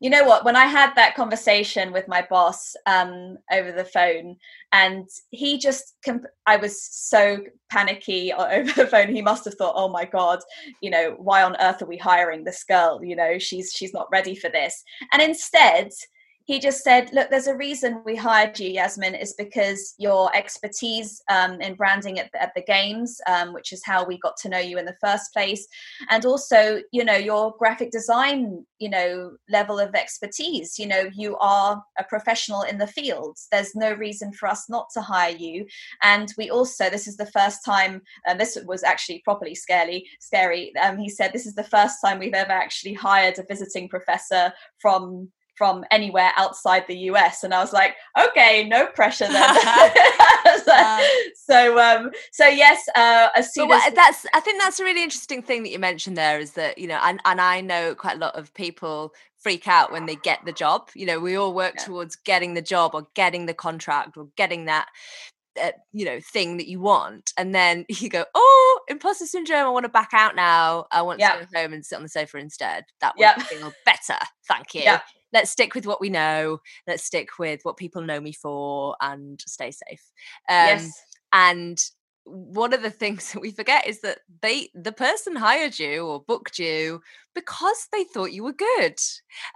[0.00, 0.44] you know what?
[0.44, 4.36] When i had that conversation with my boss um, over the phone
[4.72, 7.38] and he just comp- i was so
[7.70, 9.14] panicky over the phone.
[9.14, 10.40] He must have thought oh my god
[10.80, 13.00] you know why on earth are we hiring this girl?
[13.02, 14.82] You know she's she's not ready for this.
[15.12, 15.90] And instead
[16.46, 21.20] he just said, Look, there's a reason we hired you, Yasmine, is because your expertise
[21.28, 24.48] um, in branding at the, at the games, um, which is how we got to
[24.48, 25.66] know you in the first place,
[26.08, 30.78] and also, you know, your graphic design, you know, level of expertise.
[30.78, 33.36] You know, you are a professional in the field.
[33.50, 35.66] There's no reason for us not to hire you.
[36.04, 40.08] And we also, this is the first time, and this was actually properly scary.
[40.20, 40.72] Scary.
[40.76, 44.52] Um, he said, This is the first time we've ever actually hired a visiting professor
[44.78, 47.42] from from anywhere outside the US.
[47.42, 49.56] And I was like, okay, no pressure then.
[50.64, 55.02] so, so, um, so yes, uh, as soon as that's, I think that's a really
[55.02, 58.16] interesting thing that you mentioned there is that, you know, and, and I know quite
[58.16, 60.90] a lot of people freak out when they get the job.
[60.94, 61.84] You know, we all work yeah.
[61.84, 64.88] towards getting the job or getting the contract or getting that
[65.62, 69.70] uh, you know thing that you want and then you go oh imposter syndrome i
[69.70, 72.36] want to back out now i want to go home and sit on the sofa
[72.36, 73.40] instead that would yep.
[73.42, 75.02] feel better thank you yep
[75.36, 79.42] let's stick with what we know let's stick with what people know me for and
[79.46, 80.02] stay safe.
[80.48, 81.04] Um, yes.
[81.32, 81.78] and
[82.24, 86.24] one of the things that we forget is that they the person hired you or
[86.26, 87.02] booked you
[87.34, 88.98] because they thought you were good.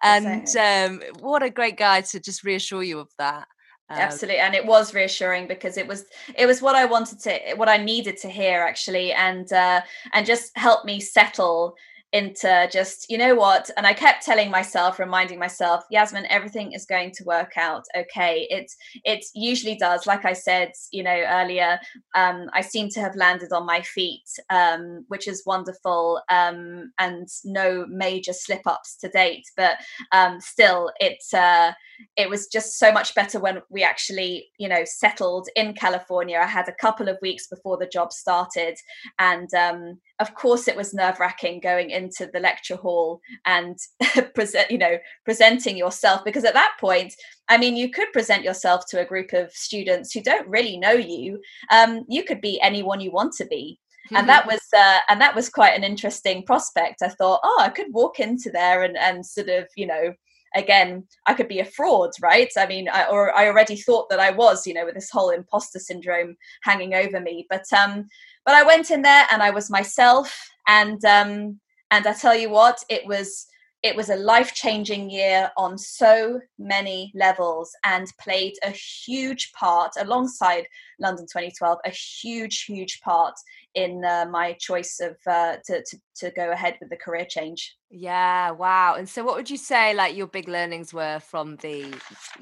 [0.02, 3.48] And um, what a great guy to just reassure you of that.
[3.92, 6.04] Um, absolutely and it was reassuring because it was
[6.36, 9.80] it was what i wanted to what i needed to hear actually and uh
[10.12, 11.74] and just help me settle
[12.12, 13.70] into just you know what?
[13.76, 18.46] And i kept telling myself reminding myself yasmine everything is going to work out okay.
[18.50, 20.06] It's it usually does.
[20.06, 21.78] Like i said you know earlier
[22.14, 27.28] um, i seem to have landed on my feet um, which is wonderful um, and
[27.44, 29.44] no major slip ups to date.
[29.56, 29.76] But
[30.12, 31.72] um, still it's uh,
[32.16, 36.38] it was just so much better when we actually you know settled in california.
[36.38, 38.76] I had a couple of weeks before the job started
[39.18, 43.78] and um, of course it was nerve wracking going into the lecture hall and
[44.34, 47.12] present you know presenting yourself because at that point
[47.48, 50.92] i mean you could present yourself to a group of students who don't really know
[50.92, 51.40] you.
[51.70, 53.78] Um, you could be anyone you want to be.
[54.12, 57.02] And that was uh, and that was quite an interesting prospect.
[57.02, 60.14] I thought oh i could walk into there and and sort of you know
[60.56, 62.50] again i could be a fraud right?
[62.58, 65.30] I mean I, or i already thought that i was you know with this whole
[65.30, 67.46] imposter syndrome hanging over me.
[67.48, 68.08] But um
[68.44, 71.58] but i went in there and i was myself and um
[71.90, 73.46] and i tell you what it was
[73.82, 79.92] it was a life changing year on so many levels and played a huge part
[79.98, 80.66] alongside
[80.98, 83.34] London 2012, a huge, huge part
[83.74, 87.76] in uh, my choice of uh, to, to, to go ahead with the career change.
[87.90, 88.96] Yeah, wow.
[88.96, 91.86] And so, what would you say like your big learnings were from the,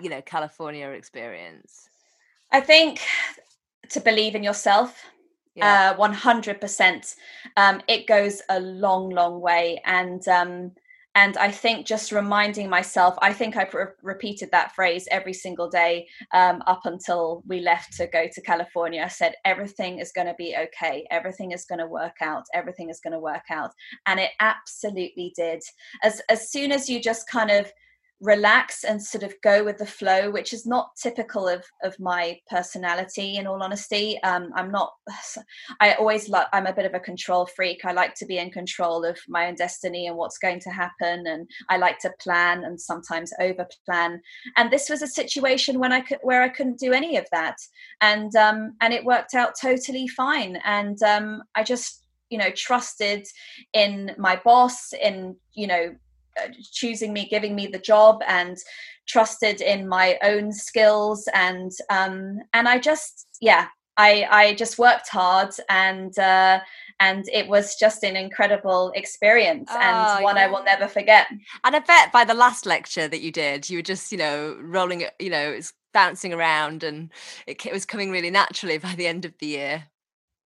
[0.00, 1.88] you know, California experience?
[2.50, 3.00] I think
[3.90, 5.04] to believe in yourself.
[5.58, 5.94] Yeah.
[5.98, 7.14] Uh, 100%.
[7.56, 9.80] Um, it goes a long, long way.
[9.84, 10.72] And um,
[11.18, 15.68] and i think just reminding myself i think i re- repeated that phrase every single
[15.68, 20.26] day um, up until we left to go to california i said everything is going
[20.26, 23.72] to be okay everything is going to work out everything is going to work out
[24.06, 25.62] and it absolutely did
[26.02, 27.72] as as soon as you just kind of
[28.20, 32.38] relax and sort of go with the flow which is not typical of of my
[32.50, 34.20] personality in all honesty.
[34.22, 34.92] Um i'm not
[35.80, 37.84] i always like i'm a bit of a control freak.
[37.84, 41.26] I like to be in control of my own destiny and what's going to happen
[41.26, 44.20] and i like to plan and sometimes over plan
[44.56, 47.56] and this was a situation when i could where i couldn't do any of that.
[48.00, 50.58] And um and it worked out totally fine.
[50.64, 53.26] And um i just you know trusted
[53.72, 55.94] in my boss in you know
[56.72, 58.56] choosing me, giving me the job, and
[59.06, 61.28] trusted in my own skills.
[61.34, 66.16] And um, and I just yeah, I I just worked hard and.
[66.18, 66.60] Uh,
[67.00, 70.46] and it was just an incredible experience oh, and one yeah.
[70.46, 71.28] I will never forget.
[71.62, 74.56] And I bet by the last lecture that you did, you were just, you know,
[74.60, 77.10] rolling, you know, it's bouncing around and
[77.46, 79.84] it, it was coming really naturally by the end of the year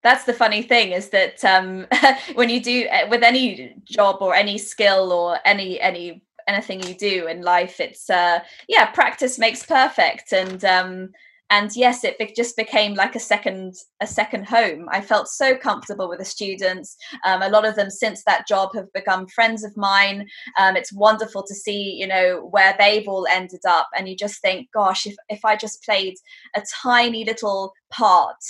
[0.02, 1.86] that's the funny thing is that um,
[2.34, 6.94] when you do uh, with any job or any skill or any any anything you
[6.94, 10.32] do in life it's uh yeah practice makes perfect.
[10.32, 11.10] And um
[11.50, 14.88] and yes it be- just became like a second a second home.
[14.90, 16.96] I felt so comfortable with the students.
[17.24, 20.26] Um, a lot of them since that job have become friends of mine.
[20.58, 23.88] Um, it's wonderful to see you know where they've all ended up.
[23.96, 26.14] And you just think gosh if, if i just played
[26.56, 28.42] a tiny little part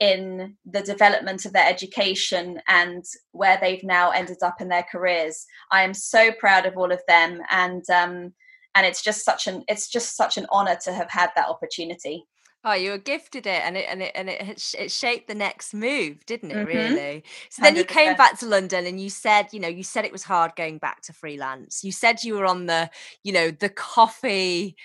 [0.00, 5.46] in the development of their education and where they've now ended up in their careers.
[5.72, 8.34] I am so proud of all of them, and um,
[8.74, 12.24] and it's just such an it's just such an honor to have had that opportunity.
[12.68, 15.72] Oh, you were gifted it, and it and it and it it shaped the next
[15.72, 16.56] move, didn't it?
[16.56, 16.66] Mm-hmm.
[16.66, 17.24] Really.
[17.48, 17.78] So then 100%.
[17.78, 20.56] you came back to London, and you said, you know, you said it was hard
[20.56, 21.84] going back to freelance.
[21.84, 22.90] You said you were on the,
[23.22, 24.76] you know, the coffee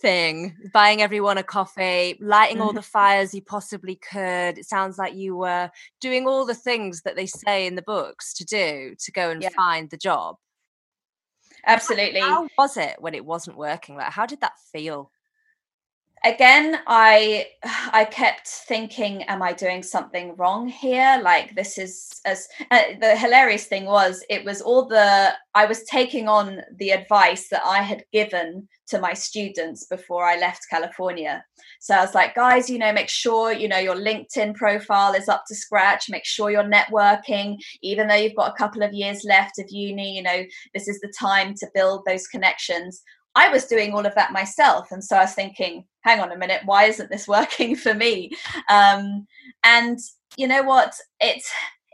[0.00, 2.76] thing buying everyone a coffee lighting all mm-hmm.
[2.76, 4.58] the fires you possibly could.
[4.58, 8.34] It sounds like you were doing all the things that they say in the books
[8.34, 9.50] to do to go and yeah.
[9.50, 10.36] find the job.
[11.66, 12.20] Absolutely.
[12.20, 13.96] how, how was it when it wasn't working?
[13.96, 15.10] Like how did that feel
[16.24, 17.46] again i
[17.92, 21.20] i kept thinking am i doing something wrong here?
[21.22, 25.82] Like this is as uh, the hilarious thing was it was all the i was
[25.84, 31.44] taking on the advice that i had given to my students before i left california.
[31.80, 35.28] So i was like guys you know make sure you know your linkedin profile is
[35.28, 36.10] up to scratch.
[36.10, 37.56] Make sure you're networking.
[37.82, 41.00] Even though you've got a couple of years left of uni you know this is
[41.00, 43.02] the time to build those connections
[43.34, 44.88] I was doing all of that myself.
[44.90, 48.30] And so I was thinking, hang on a minute, why isn't this working for me?
[48.68, 49.26] Um,
[49.64, 49.98] and
[50.36, 50.94] you know what?
[51.20, 51.42] It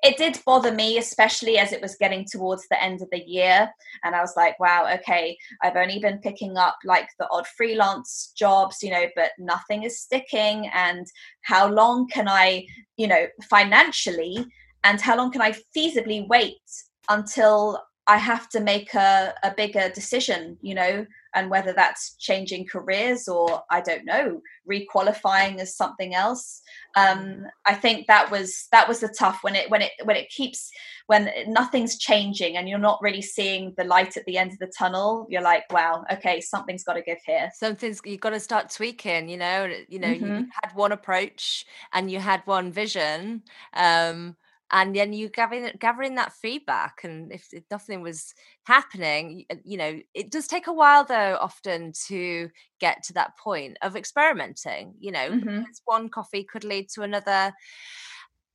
[0.05, 3.70] it did bother me, especially as it was getting towards the end of the year.
[4.05, 8.31] And I was like, wow, okay, I've only been picking up like the odd freelance
[8.37, 10.68] jobs, you know, but nothing is sticking.
[10.75, 11.07] And
[11.40, 12.66] how long can I,
[12.99, 14.44] you know, financially,
[14.85, 16.61] and how long can I feasibly wait
[17.09, 22.67] until I have to make a, a bigger decision, you know, and whether that's changing
[22.71, 24.40] careers or I don't know,
[24.71, 26.62] requalifying as something else.
[26.97, 27.47] Um.
[27.67, 30.71] I think that was that was the tough when it when it when it keeps
[31.07, 34.73] when nothing's changing and you're not really seeing the light at the end of the
[34.79, 35.27] tunnel.
[35.29, 37.51] You're like, wow, okay, something's got to give here.
[37.55, 39.29] Something's you've got to start tweaking.
[39.29, 40.27] You know, you know, mm-hmm.
[40.27, 43.43] you had one approach and you had one vision.
[43.73, 44.37] Um,
[44.75, 48.35] and then you gathering gathering that feedback and if, if, nothing was
[48.65, 53.39] happening uh, you know it does take a while though often to get to that
[53.39, 55.63] point of experimenting you know mm-hmm.
[55.87, 57.53] one coffee could lead to another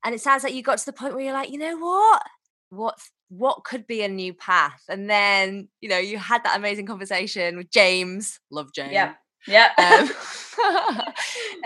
[0.04, 2.22] and it sounds like you got to the point where you're like you know what?
[2.70, 4.84] What what could be a new path?
[4.90, 9.14] And then you know you had that amazing conversation with james love james yeah
[9.48, 10.10] yeah um,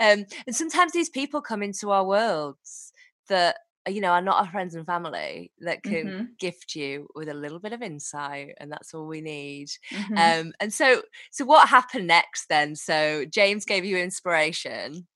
[0.00, 2.92] um, and sometimes these people come into our worlds
[3.28, 3.56] that
[3.88, 6.24] you know, are not our friends and family that can mm-hmm.
[6.38, 9.68] gift you with a little bit of insight, and that's all we need.
[9.92, 10.16] Mm-hmm.
[10.46, 12.76] Um, and so, so what happened next then?
[12.76, 15.06] So James gave you inspiration.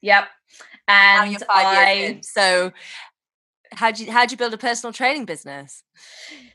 [0.00, 0.28] Yep,
[0.86, 2.20] and I.
[2.22, 2.72] So,
[3.72, 5.82] how do you how do you build a personal training business?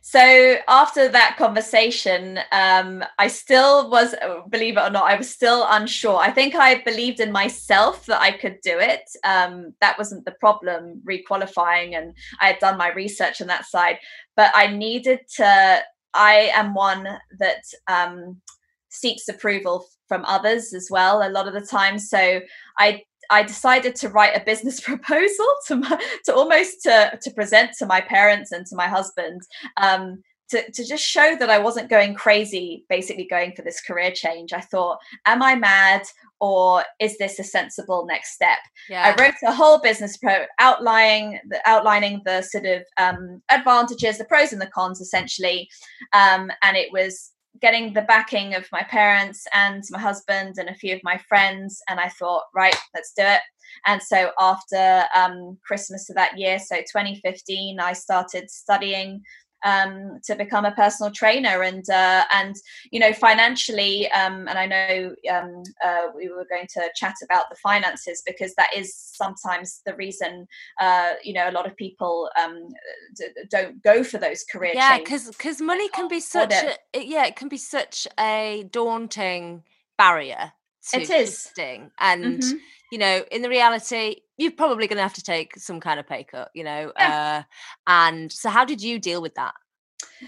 [0.02, 5.30] So after that conversation um, i still was uh, believe it or not i was
[5.30, 6.18] still unsure.
[6.18, 9.04] I think i believed in myself that i could do it.
[9.24, 13.98] Um, that wasn't the problem requalifying and i had done my research on that side.
[14.36, 15.82] But i needed to
[16.14, 17.08] i am one
[17.40, 18.42] that um,
[18.90, 21.98] seeks approval from others as well a lot of the time.
[21.98, 22.42] So
[22.78, 27.72] i I decided to write a business proposal to my, to almost to to present
[27.80, 29.42] to my parents and to my husband
[29.78, 34.12] um, to to just show that I wasn't going crazy, basically going for this career
[34.12, 34.54] change.
[34.54, 36.04] I thought, am I mad
[36.40, 38.60] or is this a sensible next step?
[38.90, 39.04] Yeah.
[39.18, 44.26] I wrote a whole business pro outlining the outlining the sort of um, advantages, the
[44.26, 45.70] pros and the cons, essentially,
[46.14, 50.76] um, and it was getting the backing of my parents and my husband and a
[50.76, 53.42] few of my friends and i thought right let's do it.
[53.86, 59.24] And so after um, christmas of that year so 2015 i started studying
[59.64, 61.64] um, to become a personal trainer.
[61.64, 62.56] And uh, and
[62.92, 67.50] you know financially um, and I know um, uh, we were going to chat about
[67.50, 70.48] the finances because that is sometimes the reason
[70.80, 72.68] uh, you know a lot of people um,
[73.16, 77.26] d- don't go for those career yeah because because money can be such a, yeah
[77.26, 79.64] it can be such a daunting
[79.98, 80.54] barrier
[80.94, 81.52] it is
[82.00, 82.58] and mm-hmm.
[82.92, 86.08] you know in the reality you're probably going to have to take some kind of
[86.08, 87.44] pay cut you know yeah.
[87.44, 87.44] uh,
[87.88, 89.54] and so how did you deal with that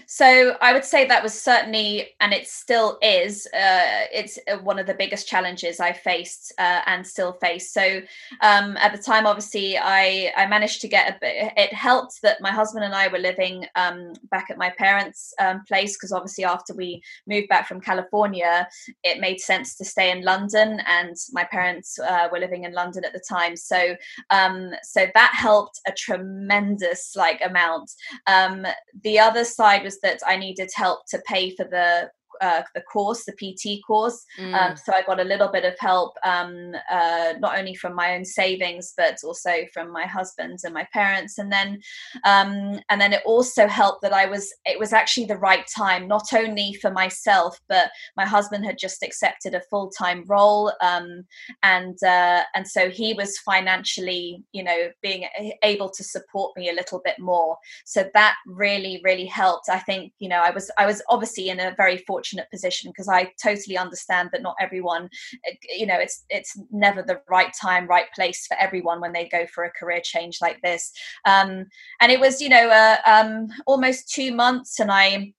[0.06, 4.78] so I would say that was certainly, and it still is, uh, it's uh, one
[4.78, 7.72] of the biggest challenges I faced uh, and still face.
[7.72, 8.00] So
[8.42, 11.52] um, at the time, obviously, I I managed to get a bit.
[11.56, 15.62] It helped that my husband and I were living um, back at my parents' um,
[15.66, 18.68] place because obviously after we moved back from California,
[19.02, 23.04] it made sense to stay in London, and my parents uh, were living in London
[23.04, 23.56] at the time.
[23.56, 23.96] So
[24.30, 27.90] um, so that helped a tremendous like amount.
[28.26, 28.66] Um,
[29.02, 33.24] the other side was that I needed help to pay for the uh, the course,
[33.24, 34.24] the PT course.
[34.38, 34.70] Um, mm.
[34.70, 38.14] Um, so I got a little bit of help, um, uh, not only from my
[38.14, 41.38] own savings, but also from my husband and my parents.
[41.38, 41.80] And then,
[42.24, 44.52] um, and then it also helped that I was.
[44.64, 49.02] It was actually the right time, not only for myself, but my husband had just
[49.02, 51.24] accepted a full time role, um,
[51.62, 55.26] and uh, and so he was financially, you know, being
[55.62, 57.56] able to support me a little bit more.
[57.84, 59.68] So that really, really helped.
[59.68, 62.90] I think, you know, I was I was obviously in a very fortunate fortunate position
[62.90, 65.08] because I totally understand that not everyone,
[65.46, 69.28] eh, you know, it's it's never the right time, right place for everyone when they
[69.28, 70.92] go for a career change like this.
[71.24, 71.66] Um,
[72.00, 75.32] and it was, you know, uh, um, almost two months, and I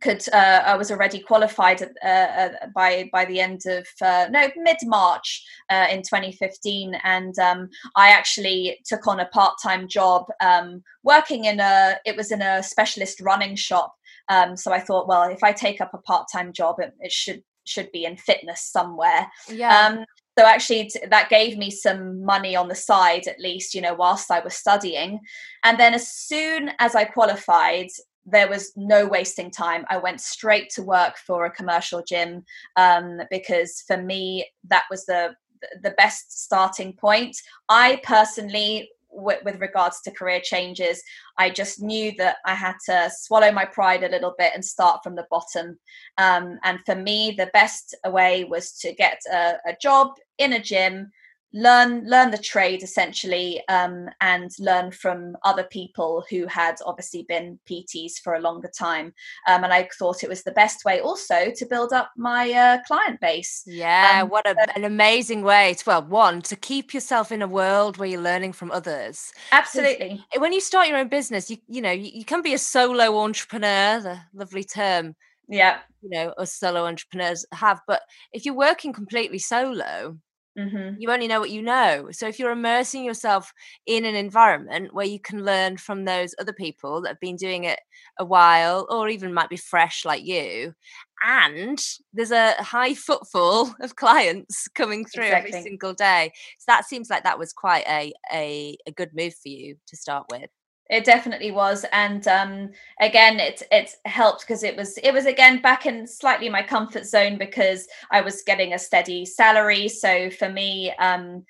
[0.00, 4.48] could uh, I was already qualified uh, uh, by by the end of uh, no
[4.56, 10.26] mid March uh, in 2015, and um, I actually took on a part time job
[10.40, 13.94] um, working in a it was in a specialist running shop
[14.30, 17.12] um, so I thought, well, if I take up a part time job, it, it,
[17.12, 19.28] should should be in fitness somewhere.
[19.48, 19.86] Yeah.
[19.86, 20.04] Um,
[20.38, 23.92] so actually, t- that gave me some money on the side, at least, you know,
[23.92, 25.20] whilst I was studying.
[25.64, 27.88] And then as soon as I qualified,
[28.24, 29.84] there was no wasting time.
[29.90, 32.44] I went straight to work for a commercial gym
[32.76, 35.34] um, because for me that was the
[35.82, 37.36] the best starting point.
[37.68, 41.02] I personally with, with, regards to career changes
[41.38, 45.00] i just knew that i had to swallow my pride a little bit and start
[45.02, 45.78] from the bottom.
[46.18, 50.62] Um, and for me the best way was to get a, a job in a
[50.62, 51.10] gym
[51.52, 57.58] learn learn the trade essentially um, and learn from other people who had obviously been
[57.68, 59.12] pts for a longer time.
[59.48, 62.78] Um, and i thought it was the best way also to build up my uh,
[62.86, 63.62] client base.
[63.66, 67.48] Yeah um, what a, an amazing way to well one to keep yourself in a
[67.48, 69.32] world where you're learning from others.
[69.52, 70.24] Absolutely.
[70.38, 73.18] when you start your own business you you know you, you can be a solo
[73.18, 75.14] entrepreneur the lovely term
[75.48, 75.80] yeah.
[76.00, 80.16] you know us solo entrepreneurs have but if you're working completely solo
[80.60, 80.96] Mm-hmm.
[80.98, 82.08] You only know what you know.
[82.12, 83.52] So if you're immersing yourself
[83.86, 87.64] in an environment where you can learn from those other people that have been doing
[87.64, 87.80] it
[88.18, 90.74] a while or even might be fresh like you,
[91.22, 91.80] and
[92.12, 95.52] there's a high footfall of clients coming through exactly.
[95.52, 96.32] every single day.
[96.58, 99.96] So that seems like that was quite a, a, a good move for you to
[99.96, 100.50] start with
[100.90, 102.70] it definitely was and um,
[103.00, 107.06] again it it helped because it was it was again back in slightly my comfort
[107.06, 109.88] zone because i was getting a steady salary.
[109.88, 111.44] So for me um,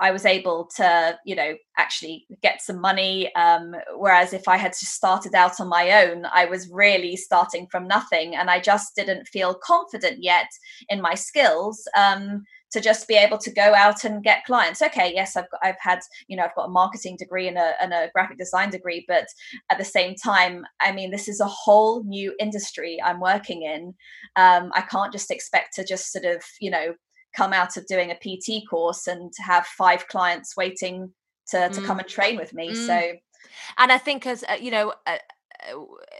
[0.00, 4.72] i was able to you know actually get some money um, whereas if i had
[4.72, 8.94] just started out on my own i was really starting from nothing and i just
[8.94, 10.48] didn't feel confident yet
[10.88, 15.12] in my skills um, to just be able to go out and get clients okay
[15.14, 17.92] yes i've got, i've had you know i've got a marketing degree and a, and
[17.92, 19.26] a graphic design degree but
[19.70, 23.94] at the same time i mean this is a whole new industry i'm working in
[24.36, 26.94] um, i can't just expect to just sort of you know
[27.36, 31.12] come out of doing a pt course and have five clients waiting
[31.46, 31.86] to, to mm.
[31.86, 32.86] come and train with me mm.
[32.86, 33.12] so
[33.78, 35.16] and i think as uh, you know uh,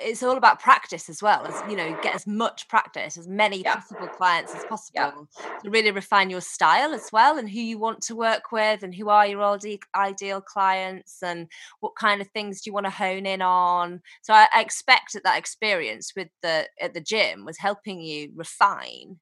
[0.00, 3.62] it's all about practice as well as you know get as much practice as many
[3.62, 3.76] yeah.
[3.76, 5.58] possible clients as possible yeah.
[5.62, 8.94] to really refine your style as well and who you want to work with and
[8.94, 9.58] who are your
[9.94, 11.48] ideal clients and
[11.80, 15.12] what kind of things do you want to hone in on so I, I expect
[15.14, 19.18] that that experience with the at the gym was helping you refine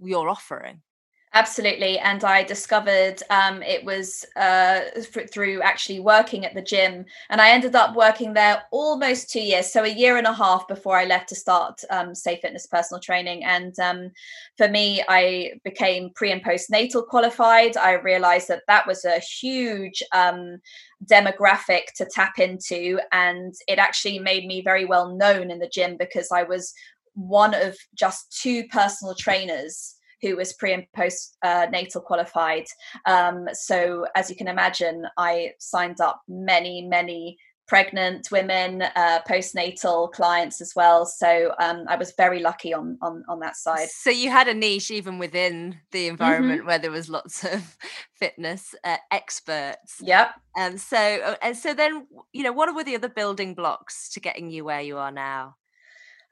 [0.00, 0.82] your offering
[1.32, 1.96] Absolutely.
[2.00, 4.80] And I discovered um, it was uh,
[5.32, 7.04] through actually working at the gym.
[7.28, 9.72] And I ended up working there almost two years.
[9.72, 13.00] So a year and a half before I left to start um, Say Fitness personal
[13.00, 13.44] training.
[13.44, 14.10] And um,
[14.56, 17.76] for me, I became pre and postnatal qualified.
[17.76, 20.58] I realized that that was a huge um,
[21.04, 22.98] demographic to tap into.
[23.12, 26.74] And it actually made me very well known in the gym because I was
[27.14, 32.66] one of just two personal trainers who was pre and post uh, natal qualified.
[33.06, 37.38] Um, so, as you can imagine, I signed up many, many
[37.70, 41.06] pregnant women, uh, postnatal clients as well.
[41.06, 43.88] So um, I was very lucky on, on on that side.
[43.90, 46.66] So you had a niche even within the environment mm-hmm.
[46.66, 47.76] where there was lots of
[48.12, 49.98] fitness uh, experts.
[50.02, 50.32] Yep.
[50.56, 54.08] And um, so uh, and so then you know what were the other building blocks
[54.14, 55.54] to getting you where you are now?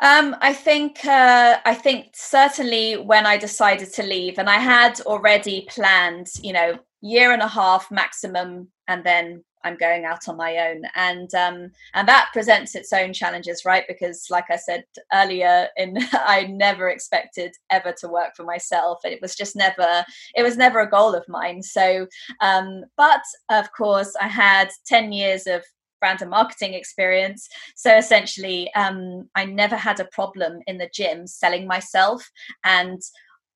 [0.01, 5.01] Um, I think uh, I think certainly when I decided to leave, and I had
[5.03, 10.36] already planned, you know, year and a half maximum, and then I'm going out on
[10.36, 13.84] my own, and um, and that presents its own challenges, right?
[13.88, 19.12] Because, like I said earlier, in I never expected ever to work for myself, and
[19.12, 20.05] it was just never
[20.36, 21.61] it was never a goal of mine.
[21.62, 22.07] So,
[22.40, 25.64] um, but of course, I had ten years of
[26.01, 27.49] brand and marketing experience.
[27.76, 32.28] So essentially, um, I never had a problem in the gym selling myself.
[32.64, 33.01] And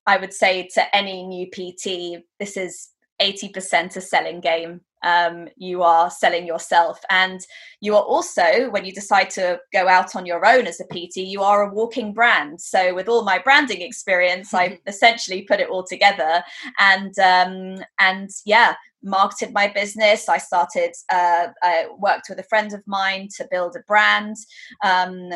[0.06, 2.90] I would say to any new PT, this is
[3.20, 4.80] 80% a selling game.
[5.02, 7.00] Um, you are selling yourself.
[7.10, 7.40] And
[7.80, 11.16] you are also, when you decide to go out on your own as a PT,
[11.16, 12.60] you are a walking brand.
[12.60, 16.42] So, with all my branding experience, I essentially put it all together.
[16.78, 20.28] And um, and yeah, marketed my business.
[20.28, 24.36] I started, uh, I worked with a friend of mine to build a brand,
[24.84, 25.30] um,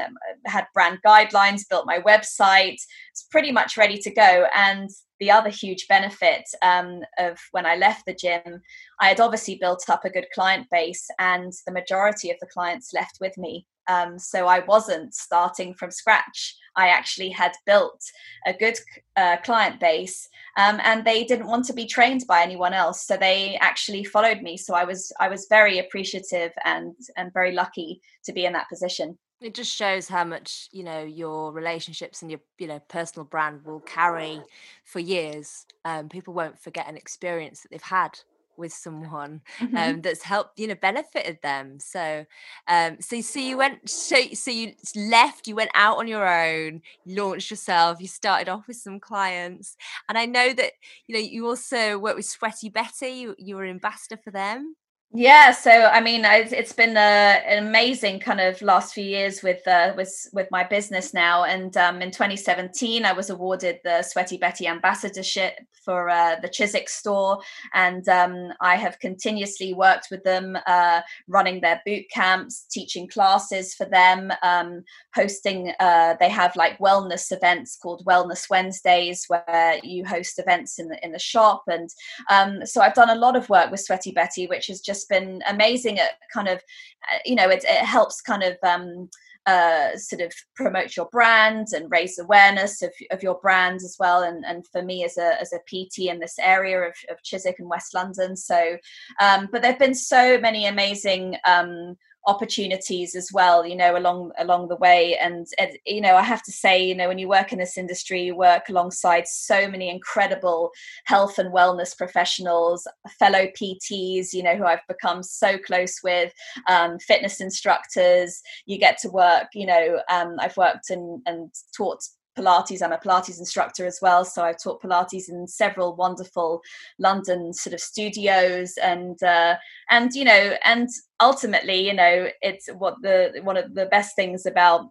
[0.47, 2.79] had brand guidelines, built my website.
[3.11, 4.47] It's pretty much ready to go.
[4.55, 4.89] And
[5.21, 8.61] the other huge benefit um, of when I left the gym,
[9.01, 12.93] I had obviously built up a good client base, and the majority of the clients
[12.93, 13.67] left with me.
[13.89, 16.57] Um, so I wasn't starting from scratch.
[16.77, 18.03] I actually had built
[18.45, 18.79] a good
[19.17, 23.07] uh, client base, um, and they didn't want to be trained by anyone else.
[23.07, 24.57] So they actually followed me.
[24.57, 28.69] So I was I was very appreciative and and very lucky to be in that
[28.69, 33.25] position it just shows how much you know your relationships and your you know personal
[33.25, 34.41] brand will carry
[34.85, 35.67] for years.
[35.85, 38.19] Um, people won't forget an experience that they've had
[38.57, 39.77] with someone mm-hmm.
[39.77, 41.79] um, that's helped you know benefited them.
[41.79, 42.25] So
[42.69, 46.81] um so so you went so, so you left you went out on your own
[47.05, 49.77] launched yourself you started off with some clients.
[50.09, 50.73] And i know that
[51.07, 54.77] you know you also worked with sweaty betty you, you were ambassador for them
[55.19, 59.43] Yeah, so I mean, it's, it's been a, an amazing kind of last few years
[59.43, 61.45] with uh, with with my business now.
[61.45, 66.91] And um, in 2017, I was awarded the Sweaty Betty ambassadorship for uh, the Chiswick
[66.91, 67.39] store,
[67.73, 73.73] and um, I have continuously worked with them, uh, running their boot camps, teaching classes
[73.73, 74.83] for them, um,
[75.15, 75.73] hosting.
[75.81, 81.03] Uh, they have like wellness events called Wellness Wednesdays, where you host events in the
[81.03, 81.89] in the shop, and
[82.29, 85.43] um, so I've done a lot of work with Sweaty Betty, which is just been
[85.49, 89.09] amazing at kind of, uh, you know, it, it helps kind of um,
[89.47, 94.23] uh, sort of promote your brand and raise awareness of, of your brand as well.
[94.23, 97.61] And, and for me as a, as a PT in this area of, of Chiswick
[97.61, 98.37] and West London.
[98.37, 98.77] So,
[99.21, 101.97] um, but there have been so many amazing um,
[102.27, 105.17] opportunities as well you know along along the way.
[105.17, 107.79] And, and, you know i have to say you know when you work in this
[107.79, 110.71] industry you work alongside so many incredible
[111.05, 112.87] health and wellness professionals
[113.19, 116.33] fellow pts you know who i've become so close with
[116.69, 118.43] um, fitness instructors.
[118.67, 122.03] You get to work you know um, i've worked and, and taught
[122.37, 122.83] Pilates.
[122.83, 126.63] I'm a Pilates instructor as well, so I've taught Pilates in several wonderful
[126.99, 129.57] London sort of studios, and uh,
[129.91, 130.89] and you know, and
[131.21, 134.91] ultimately, you know, it's what the one of the best things about,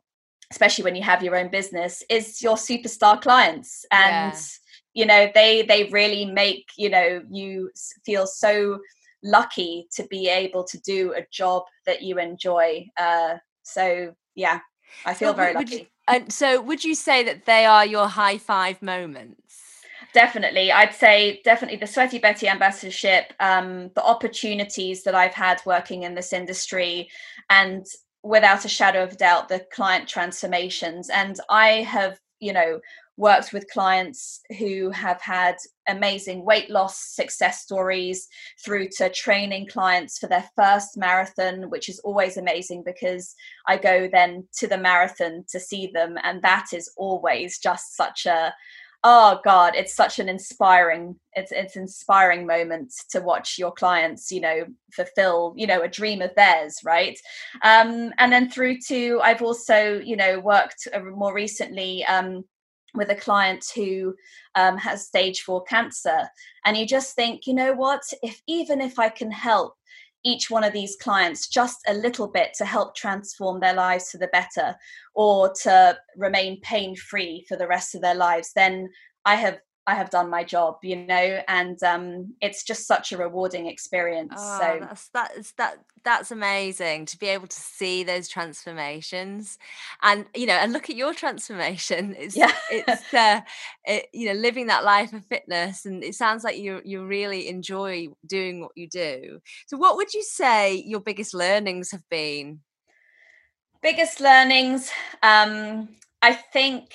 [0.51, 4.39] especially when you have your own business, is your superstar clients, and yeah.
[4.93, 7.69] you know, they they really make you know you
[8.05, 8.79] feel so
[9.23, 12.87] lucky to be able to do a job that you enjoy.
[12.97, 14.59] Uh, so yeah,
[15.05, 15.75] I feel so very lucky.
[15.75, 19.41] You, and so, would you say that they are your high five moments?
[20.13, 26.03] Definitely, I'd say definitely the Sweaty Betty ambassadorship, um, the opportunities that I've had working
[26.03, 27.09] in this industry,
[27.49, 27.85] and
[28.23, 31.09] without a shadow of doubt, the client transformations.
[31.09, 32.79] And I have, you know,
[33.17, 35.55] worked with clients who have had
[35.87, 38.27] amazing weight loss success stories
[38.63, 43.35] through to training clients for their first marathon, which is always amazing because
[43.67, 46.17] I go then to the marathon to see them.
[46.23, 48.53] And that is always just such a
[49.07, 54.41] oh god it's such an inspiring it's it's inspiring moment to watch your clients you
[54.41, 57.19] know fulfill you know a dream of theirs right
[57.61, 62.43] um and then through to i've also you know worked uh, more recently um
[62.95, 64.15] with a client who
[64.55, 66.29] um, has stage four cancer
[66.65, 68.01] and you just think you know what?
[68.21, 69.75] If even if i can help
[70.25, 74.17] each one of these clients just a little bit to help transform their lives for
[74.17, 74.75] the better
[75.13, 78.89] or to remain pain free for the rest of their lives then
[79.25, 83.17] i have I have done my job, you know, and um, it's just such a
[83.17, 84.33] rewarding experience.
[84.35, 89.59] Oh, so that's that's that that's amazing to be able to see those transformations,
[90.01, 92.15] and you know, and look at your transformation.
[92.25, 92.51] It's yeah.
[92.71, 93.41] it's uh,
[93.83, 97.47] it, you know, living that life of fitness, and it sounds like you you really
[97.47, 99.39] enjoy doing what you do.
[99.67, 102.61] So, what would you say your biggest learnings have been?
[103.83, 104.89] Biggest learnings,
[105.21, 105.89] um,
[106.23, 106.91] I think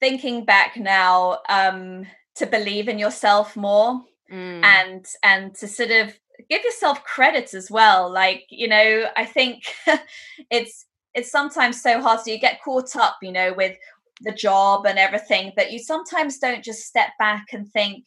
[0.00, 4.00] thinking back now um, to believe in yourself more
[4.32, 4.64] mm.
[4.64, 6.12] and and to sort of
[6.48, 8.10] give yourself credit as well.
[8.10, 9.64] Like you know i think
[10.50, 13.76] it's it's sometimes so hard so you get caught up you know with
[14.22, 18.04] the job and everything that you sometimes don't just step back and think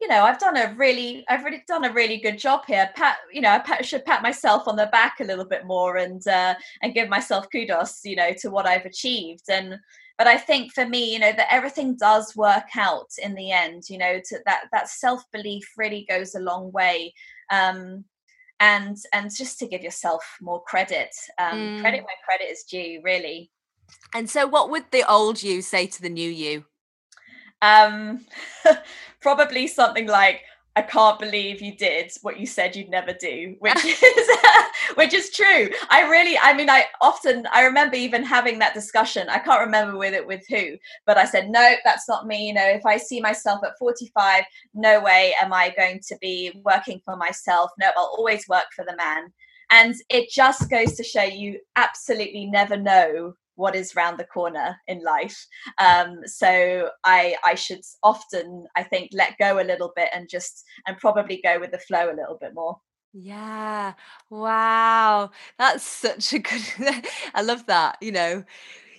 [0.00, 2.88] you know i've done a really i've really done a really good job here.
[2.94, 5.96] Pat you know i pat, should pat myself on the back a little bit more
[5.96, 9.44] and uh, and give myself kudos you know to what i've achieved.
[9.48, 9.76] And
[10.18, 13.88] but i think for me you know that everything does work out in the end
[13.88, 17.14] you know to that that self-belief really goes a long way
[17.50, 18.04] um
[18.60, 21.80] and and just to give yourself more credit um mm.
[21.80, 23.50] credit where credit is due really
[24.14, 26.64] and so what would the old you say to the new you
[27.62, 28.24] um
[29.20, 30.42] probably something like
[30.78, 34.28] I can't believe you did what you said you'd never do, which is
[34.94, 35.70] which is true.
[35.90, 39.28] I really, I mean, I often I remember even having that discussion.
[39.28, 42.46] I can't remember with it with who, but I said, no, that's not me.
[42.46, 46.52] You know, if I see myself at 45, no way am I going to be
[46.64, 47.72] working for myself.
[47.80, 49.32] No, I'll always work for the man.
[49.72, 54.76] And it just goes to show you absolutely never know what is round the corner
[54.86, 55.46] in life.
[55.78, 60.64] Um, so I I should often I think let go a little bit and just
[60.86, 62.78] and probably go with the flow a little bit more.
[63.12, 63.94] Yeah.
[64.30, 65.30] Wow.
[65.58, 66.62] That's such a good
[67.34, 68.44] I love that, you know.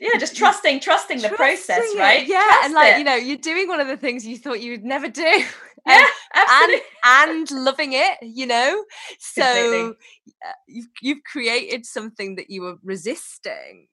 [0.01, 1.99] Yeah, just trusting, trusting, trusting the process, it.
[1.99, 2.25] right?
[2.25, 2.97] Yeah, Trust and like, it.
[2.99, 5.43] you know, you're doing one of the things you thought you would never do.
[5.87, 6.05] Yeah,
[6.35, 6.81] absolutely.
[7.05, 8.83] And, and loving it, you know.
[9.17, 9.95] So
[10.45, 13.87] Uh, you've you've created something that you were resisting,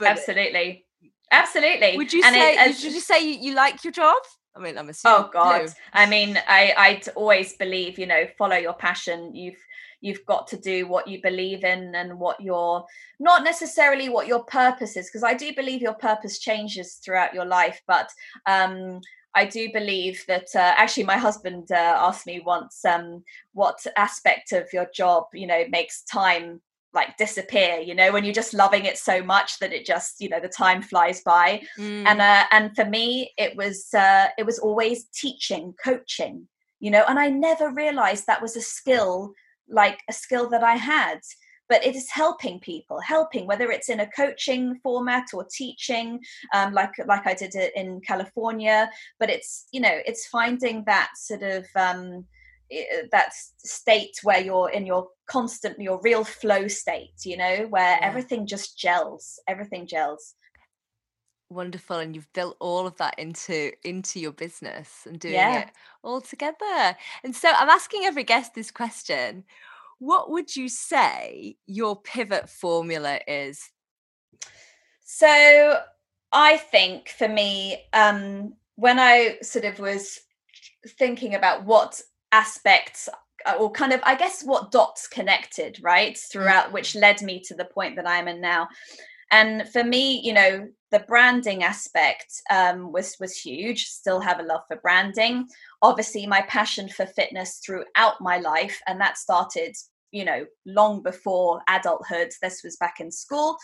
[0.00, 0.86] but absolutely,
[1.30, 1.96] absolutely.
[1.96, 2.54] Would you and say?
[2.54, 4.16] It, would you say you, you like your job?
[4.56, 5.18] I mean, I'm assuming.
[5.18, 5.72] Oh God!
[5.92, 9.34] I mean, I I always believe, you know, follow your passion.
[9.34, 9.60] You've
[10.00, 12.84] you've got to do what you believe in and what your
[13.18, 17.44] not necessarily what your purpose is, because I do believe your purpose changes throughout your
[17.44, 18.08] life, but
[18.46, 19.00] um
[19.34, 23.22] I do believe that uh, actually my husband uh, asked me once um,
[23.52, 26.60] what aspect of your job you know makes time
[26.92, 30.28] like disappear you know when you're just loving it so much that it just you
[30.28, 31.62] know the time flies by.
[31.78, 32.06] Mm.
[32.06, 36.48] and uh, and for me it was uh, it was always teaching coaching
[36.80, 39.34] you know and i never realized that was a skill
[39.70, 41.20] like a skill that i had.
[41.68, 46.18] But it is helping people helping whether it's in a coaching format or teaching
[46.52, 48.90] um, like like i did it in california.
[49.20, 52.26] But it's you know it's finding that sort of um,
[53.10, 57.98] that state where you're in your constant your real flow state you know where yeah.
[58.02, 60.34] everything just gels everything gels
[61.48, 65.62] wonderful and you've built all of that into into your business and doing yeah.
[65.62, 65.68] it
[66.04, 69.44] all together and so i'm asking every guest this question
[69.98, 73.70] what would you say your pivot formula is
[75.02, 75.78] so
[76.32, 80.20] i think for me um when i sort of was
[80.86, 82.00] thinking about what
[82.32, 83.08] aspects
[83.46, 87.00] uh, or kind of i guess what dots connected right throughout which mm-hmm.
[87.00, 88.68] led me to the point that i'm in now.
[89.32, 93.86] And for me you know the branding aspect um, was was huge.
[93.86, 95.46] Still have a love for branding.
[95.82, 99.76] Obviously my passion for fitness throughout my life and that started
[100.10, 102.32] you know long before adulthood.
[102.42, 103.56] This was back in school.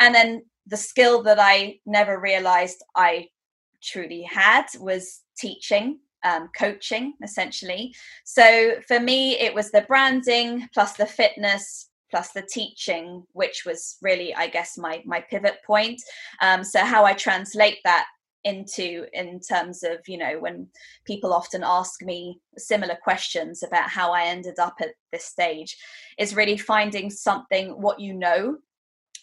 [0.00, 3.26] And then the skill that i never realized i
[3.82, 7.94] truly had was teaching um, coaching essentially.
[8.24, 13.96] So for me, it was the branding plus the fitness plus the teaching, which was
[14.02, 16.00] really, I guess, my my pivot point.
[16.40, 18.06] Um, so how I translate that
[18.44, 20.66] into in terms of you know when
[21.04, 25.76] people often ask me similar questions about how i ended up at this stage
[26.18, 28.56] is really finding something what you know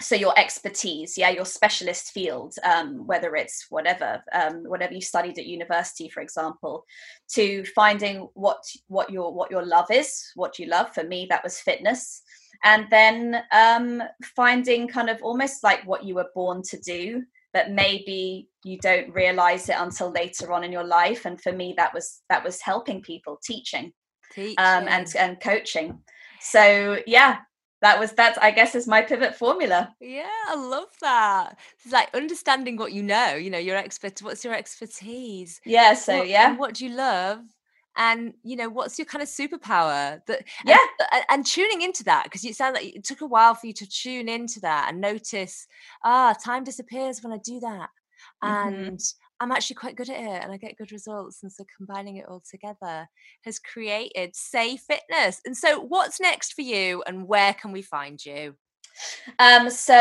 [0.02, 5.38] so your expertise yeah your specialist field um, whether it's whatever um, whatever you studied
[5.38, 6.86] at university for example
[7.28, 10.94] to finding what what your what your love is what you love.
[10.94, 12.22] For me that was fitness.
[12.64, 14.04] And then um,
[14.36, 19.12] finding kind of almost like what you were born to do but maybe you don't
[19.12, 21.26] realize it until later on in your life.
[21.26, 23.92] And for me that was that was helping people teaching,
[24.34, 24.56] teaching.
[24.58, 26.00] Um, and and coaching.
[26.42, 27.40] So yeah
[27.82, 29.94] that was that's i guess is my pivot formula.
[30.00, 31.58] Yeah i love that.
[31.84, 35.62] It's like understanding what you know you know your expert what's your expertise?
[35.66, 36.56] Yeah so what, yeah.
[36.56, 37.40] what do you love?
[37.98, 40.78] And you know what's your kind of superpower that yeah.
[41.12, 43.74] and, and tuning into that because it sounds like it took a while for you
[43.74, 45.68] to tune into that and notice
[46.04, 47.90] ah time disappears when i do that.
[48.44, 48.84] Mm-hmm.
[48.84, 49.00] and
[49.40, 51.44] I'm actually quite good at it and I get good results.
[51.44, 53.08] And so combining it all together
[53.46, 55.42] has created Say Fitness.
[55.46, 58.56] And so, what's next for you and where can we find you?
[59.40, 59.96] Um, so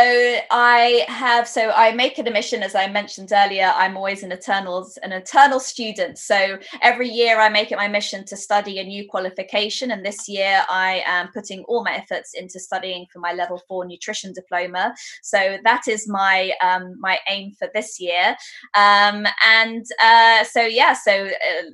[0.51, 3.73] I have so I make it a mission, as I mentioned earlier.
[3.75, 6.19] I'm always an eternals an eternal student.
[6.19, 10.29] So every year I make it my mission to study a new qualification, and this
[10.29, 14.95] year I am putting all my efforts into studying for my level four nutrition diploma.
[15.23, 18.37] So that is my um, my aim for this year.
[18.75, 21.65] Um, and uh, so yeah, so uh,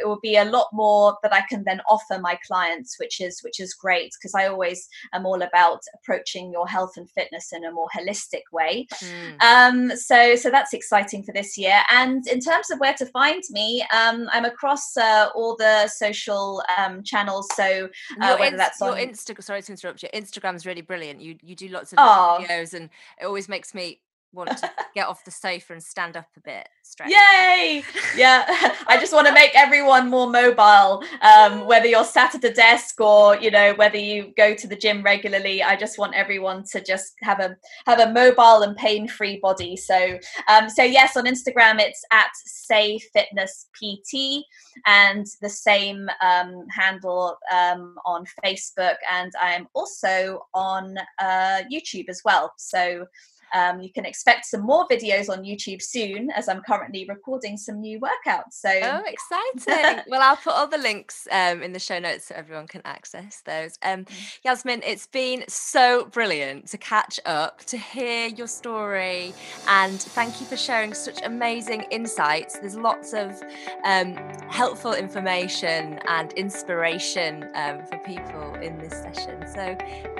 [0.00, 3.40] it will be a lot more that I can then offer my clients, which is
[3.42, 7.64] which is great because I always am all about approaching your health and fitness in
[7.64, 8.86] a more holistic way.
[8.94, 9.42] Mm.
[9.42, 11.80] Um, so, so that's exciting for this year.
[11.90, 16.62] And in terms of where to find me, um, I'm across uh, all the social
[16.76, 17.48] um, channels.
[17.54, 17.88] So
[18.20, 20.08] uh, whether that's on your Instagram, sorry to interrupt you.
[20.14, 21.20] Instagram is really brilliant.
[21.20, 22.38] You you do lots of oh.
[22.40, 22.90] videos, and
[23.20, 24.00] it always makes me
[24.32, 27.10] want to get off the sofa and stand up a bit straight.
[27.10, 27.82] Yay!
[28.16, 28.44] Yeah,
[28.86, 31.02] I just want to make everyone more mobile.
[31.22, 34.76] Um, whether you're sat at a desk or you know whether you go to the
[34.76, 37.56] gym regularly, I just want everyone to just have a
[37.86, 39.76] have a mobile and pain free body.
[39.76, 40.18] So,
[40.48, 44.44] um, so yes, on Instagram it's at Say Fitness PT
[44.86, 52.22] and the same um, handle um, on Facebook, and I'm also on uh, YouTube as
[52.24, 52.52] well.
[52.58, 53.06] So.
[53.54, 57.80] Um, you can expect some more videos on YouTube soon as I'm currently recording some
[57.80, 58.52] new workouts.
[58.52, 60.02] So Oh exciting.
[60.08, 63.42] well I'll put all the links um, in the show notes so everyone can access
[63.44, 63.78] those.
[63.82, 64.38] Um, mm.
[64.44, 69.34] Yasmine, it's been so brilliant to catch up, to hear your story
[69.68, 72.58] and thank you for sharing such amazing insights.
[72.58, 73.42] There's lots of
[73.84, 74.14] um,
[74.48, 79.46] helpful information and inspiration um, for people in this session.
[79.46, 79.76] So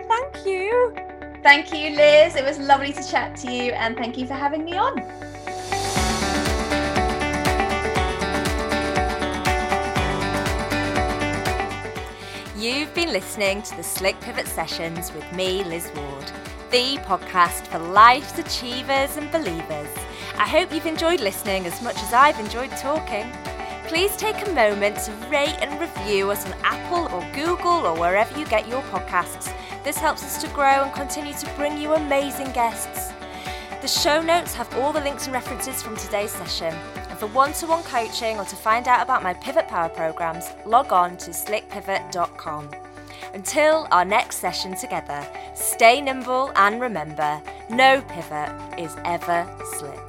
[0.08, 1.17] thank you.
[1.42, 2.34] Thank you, Liz.
[2.34, 4.96] It was lovely to chat to you, and thank you for having me on.
[12.56, 16.24] You've been listening to the Slick Pivot Sessions with me, Liz Ward,
[16.72, 19.88] the podcast for life's achievers and believers.
[20.36, 23.30] I hope you've enjoyed listening as much as I've enjoyed talking.
[23.86, 28.38] Please take a moment to rate and review us on Apple or Google or wherever
[28.38, 29.54] you get your podcasts
[29.88, 33.10] this helps us to grow and continue to bring you amazing guests.
[33.80, 36.74] The show notes have all the links and references from today's session.
[37.08, 40.50] And for one to one coaching or to find out about my Pivot Power programs,
[40.66, 42.68] log on to slickpivot.com.
[43.32, 50.07] Until our next session together, stay nimble and remember no pivot is ever slick.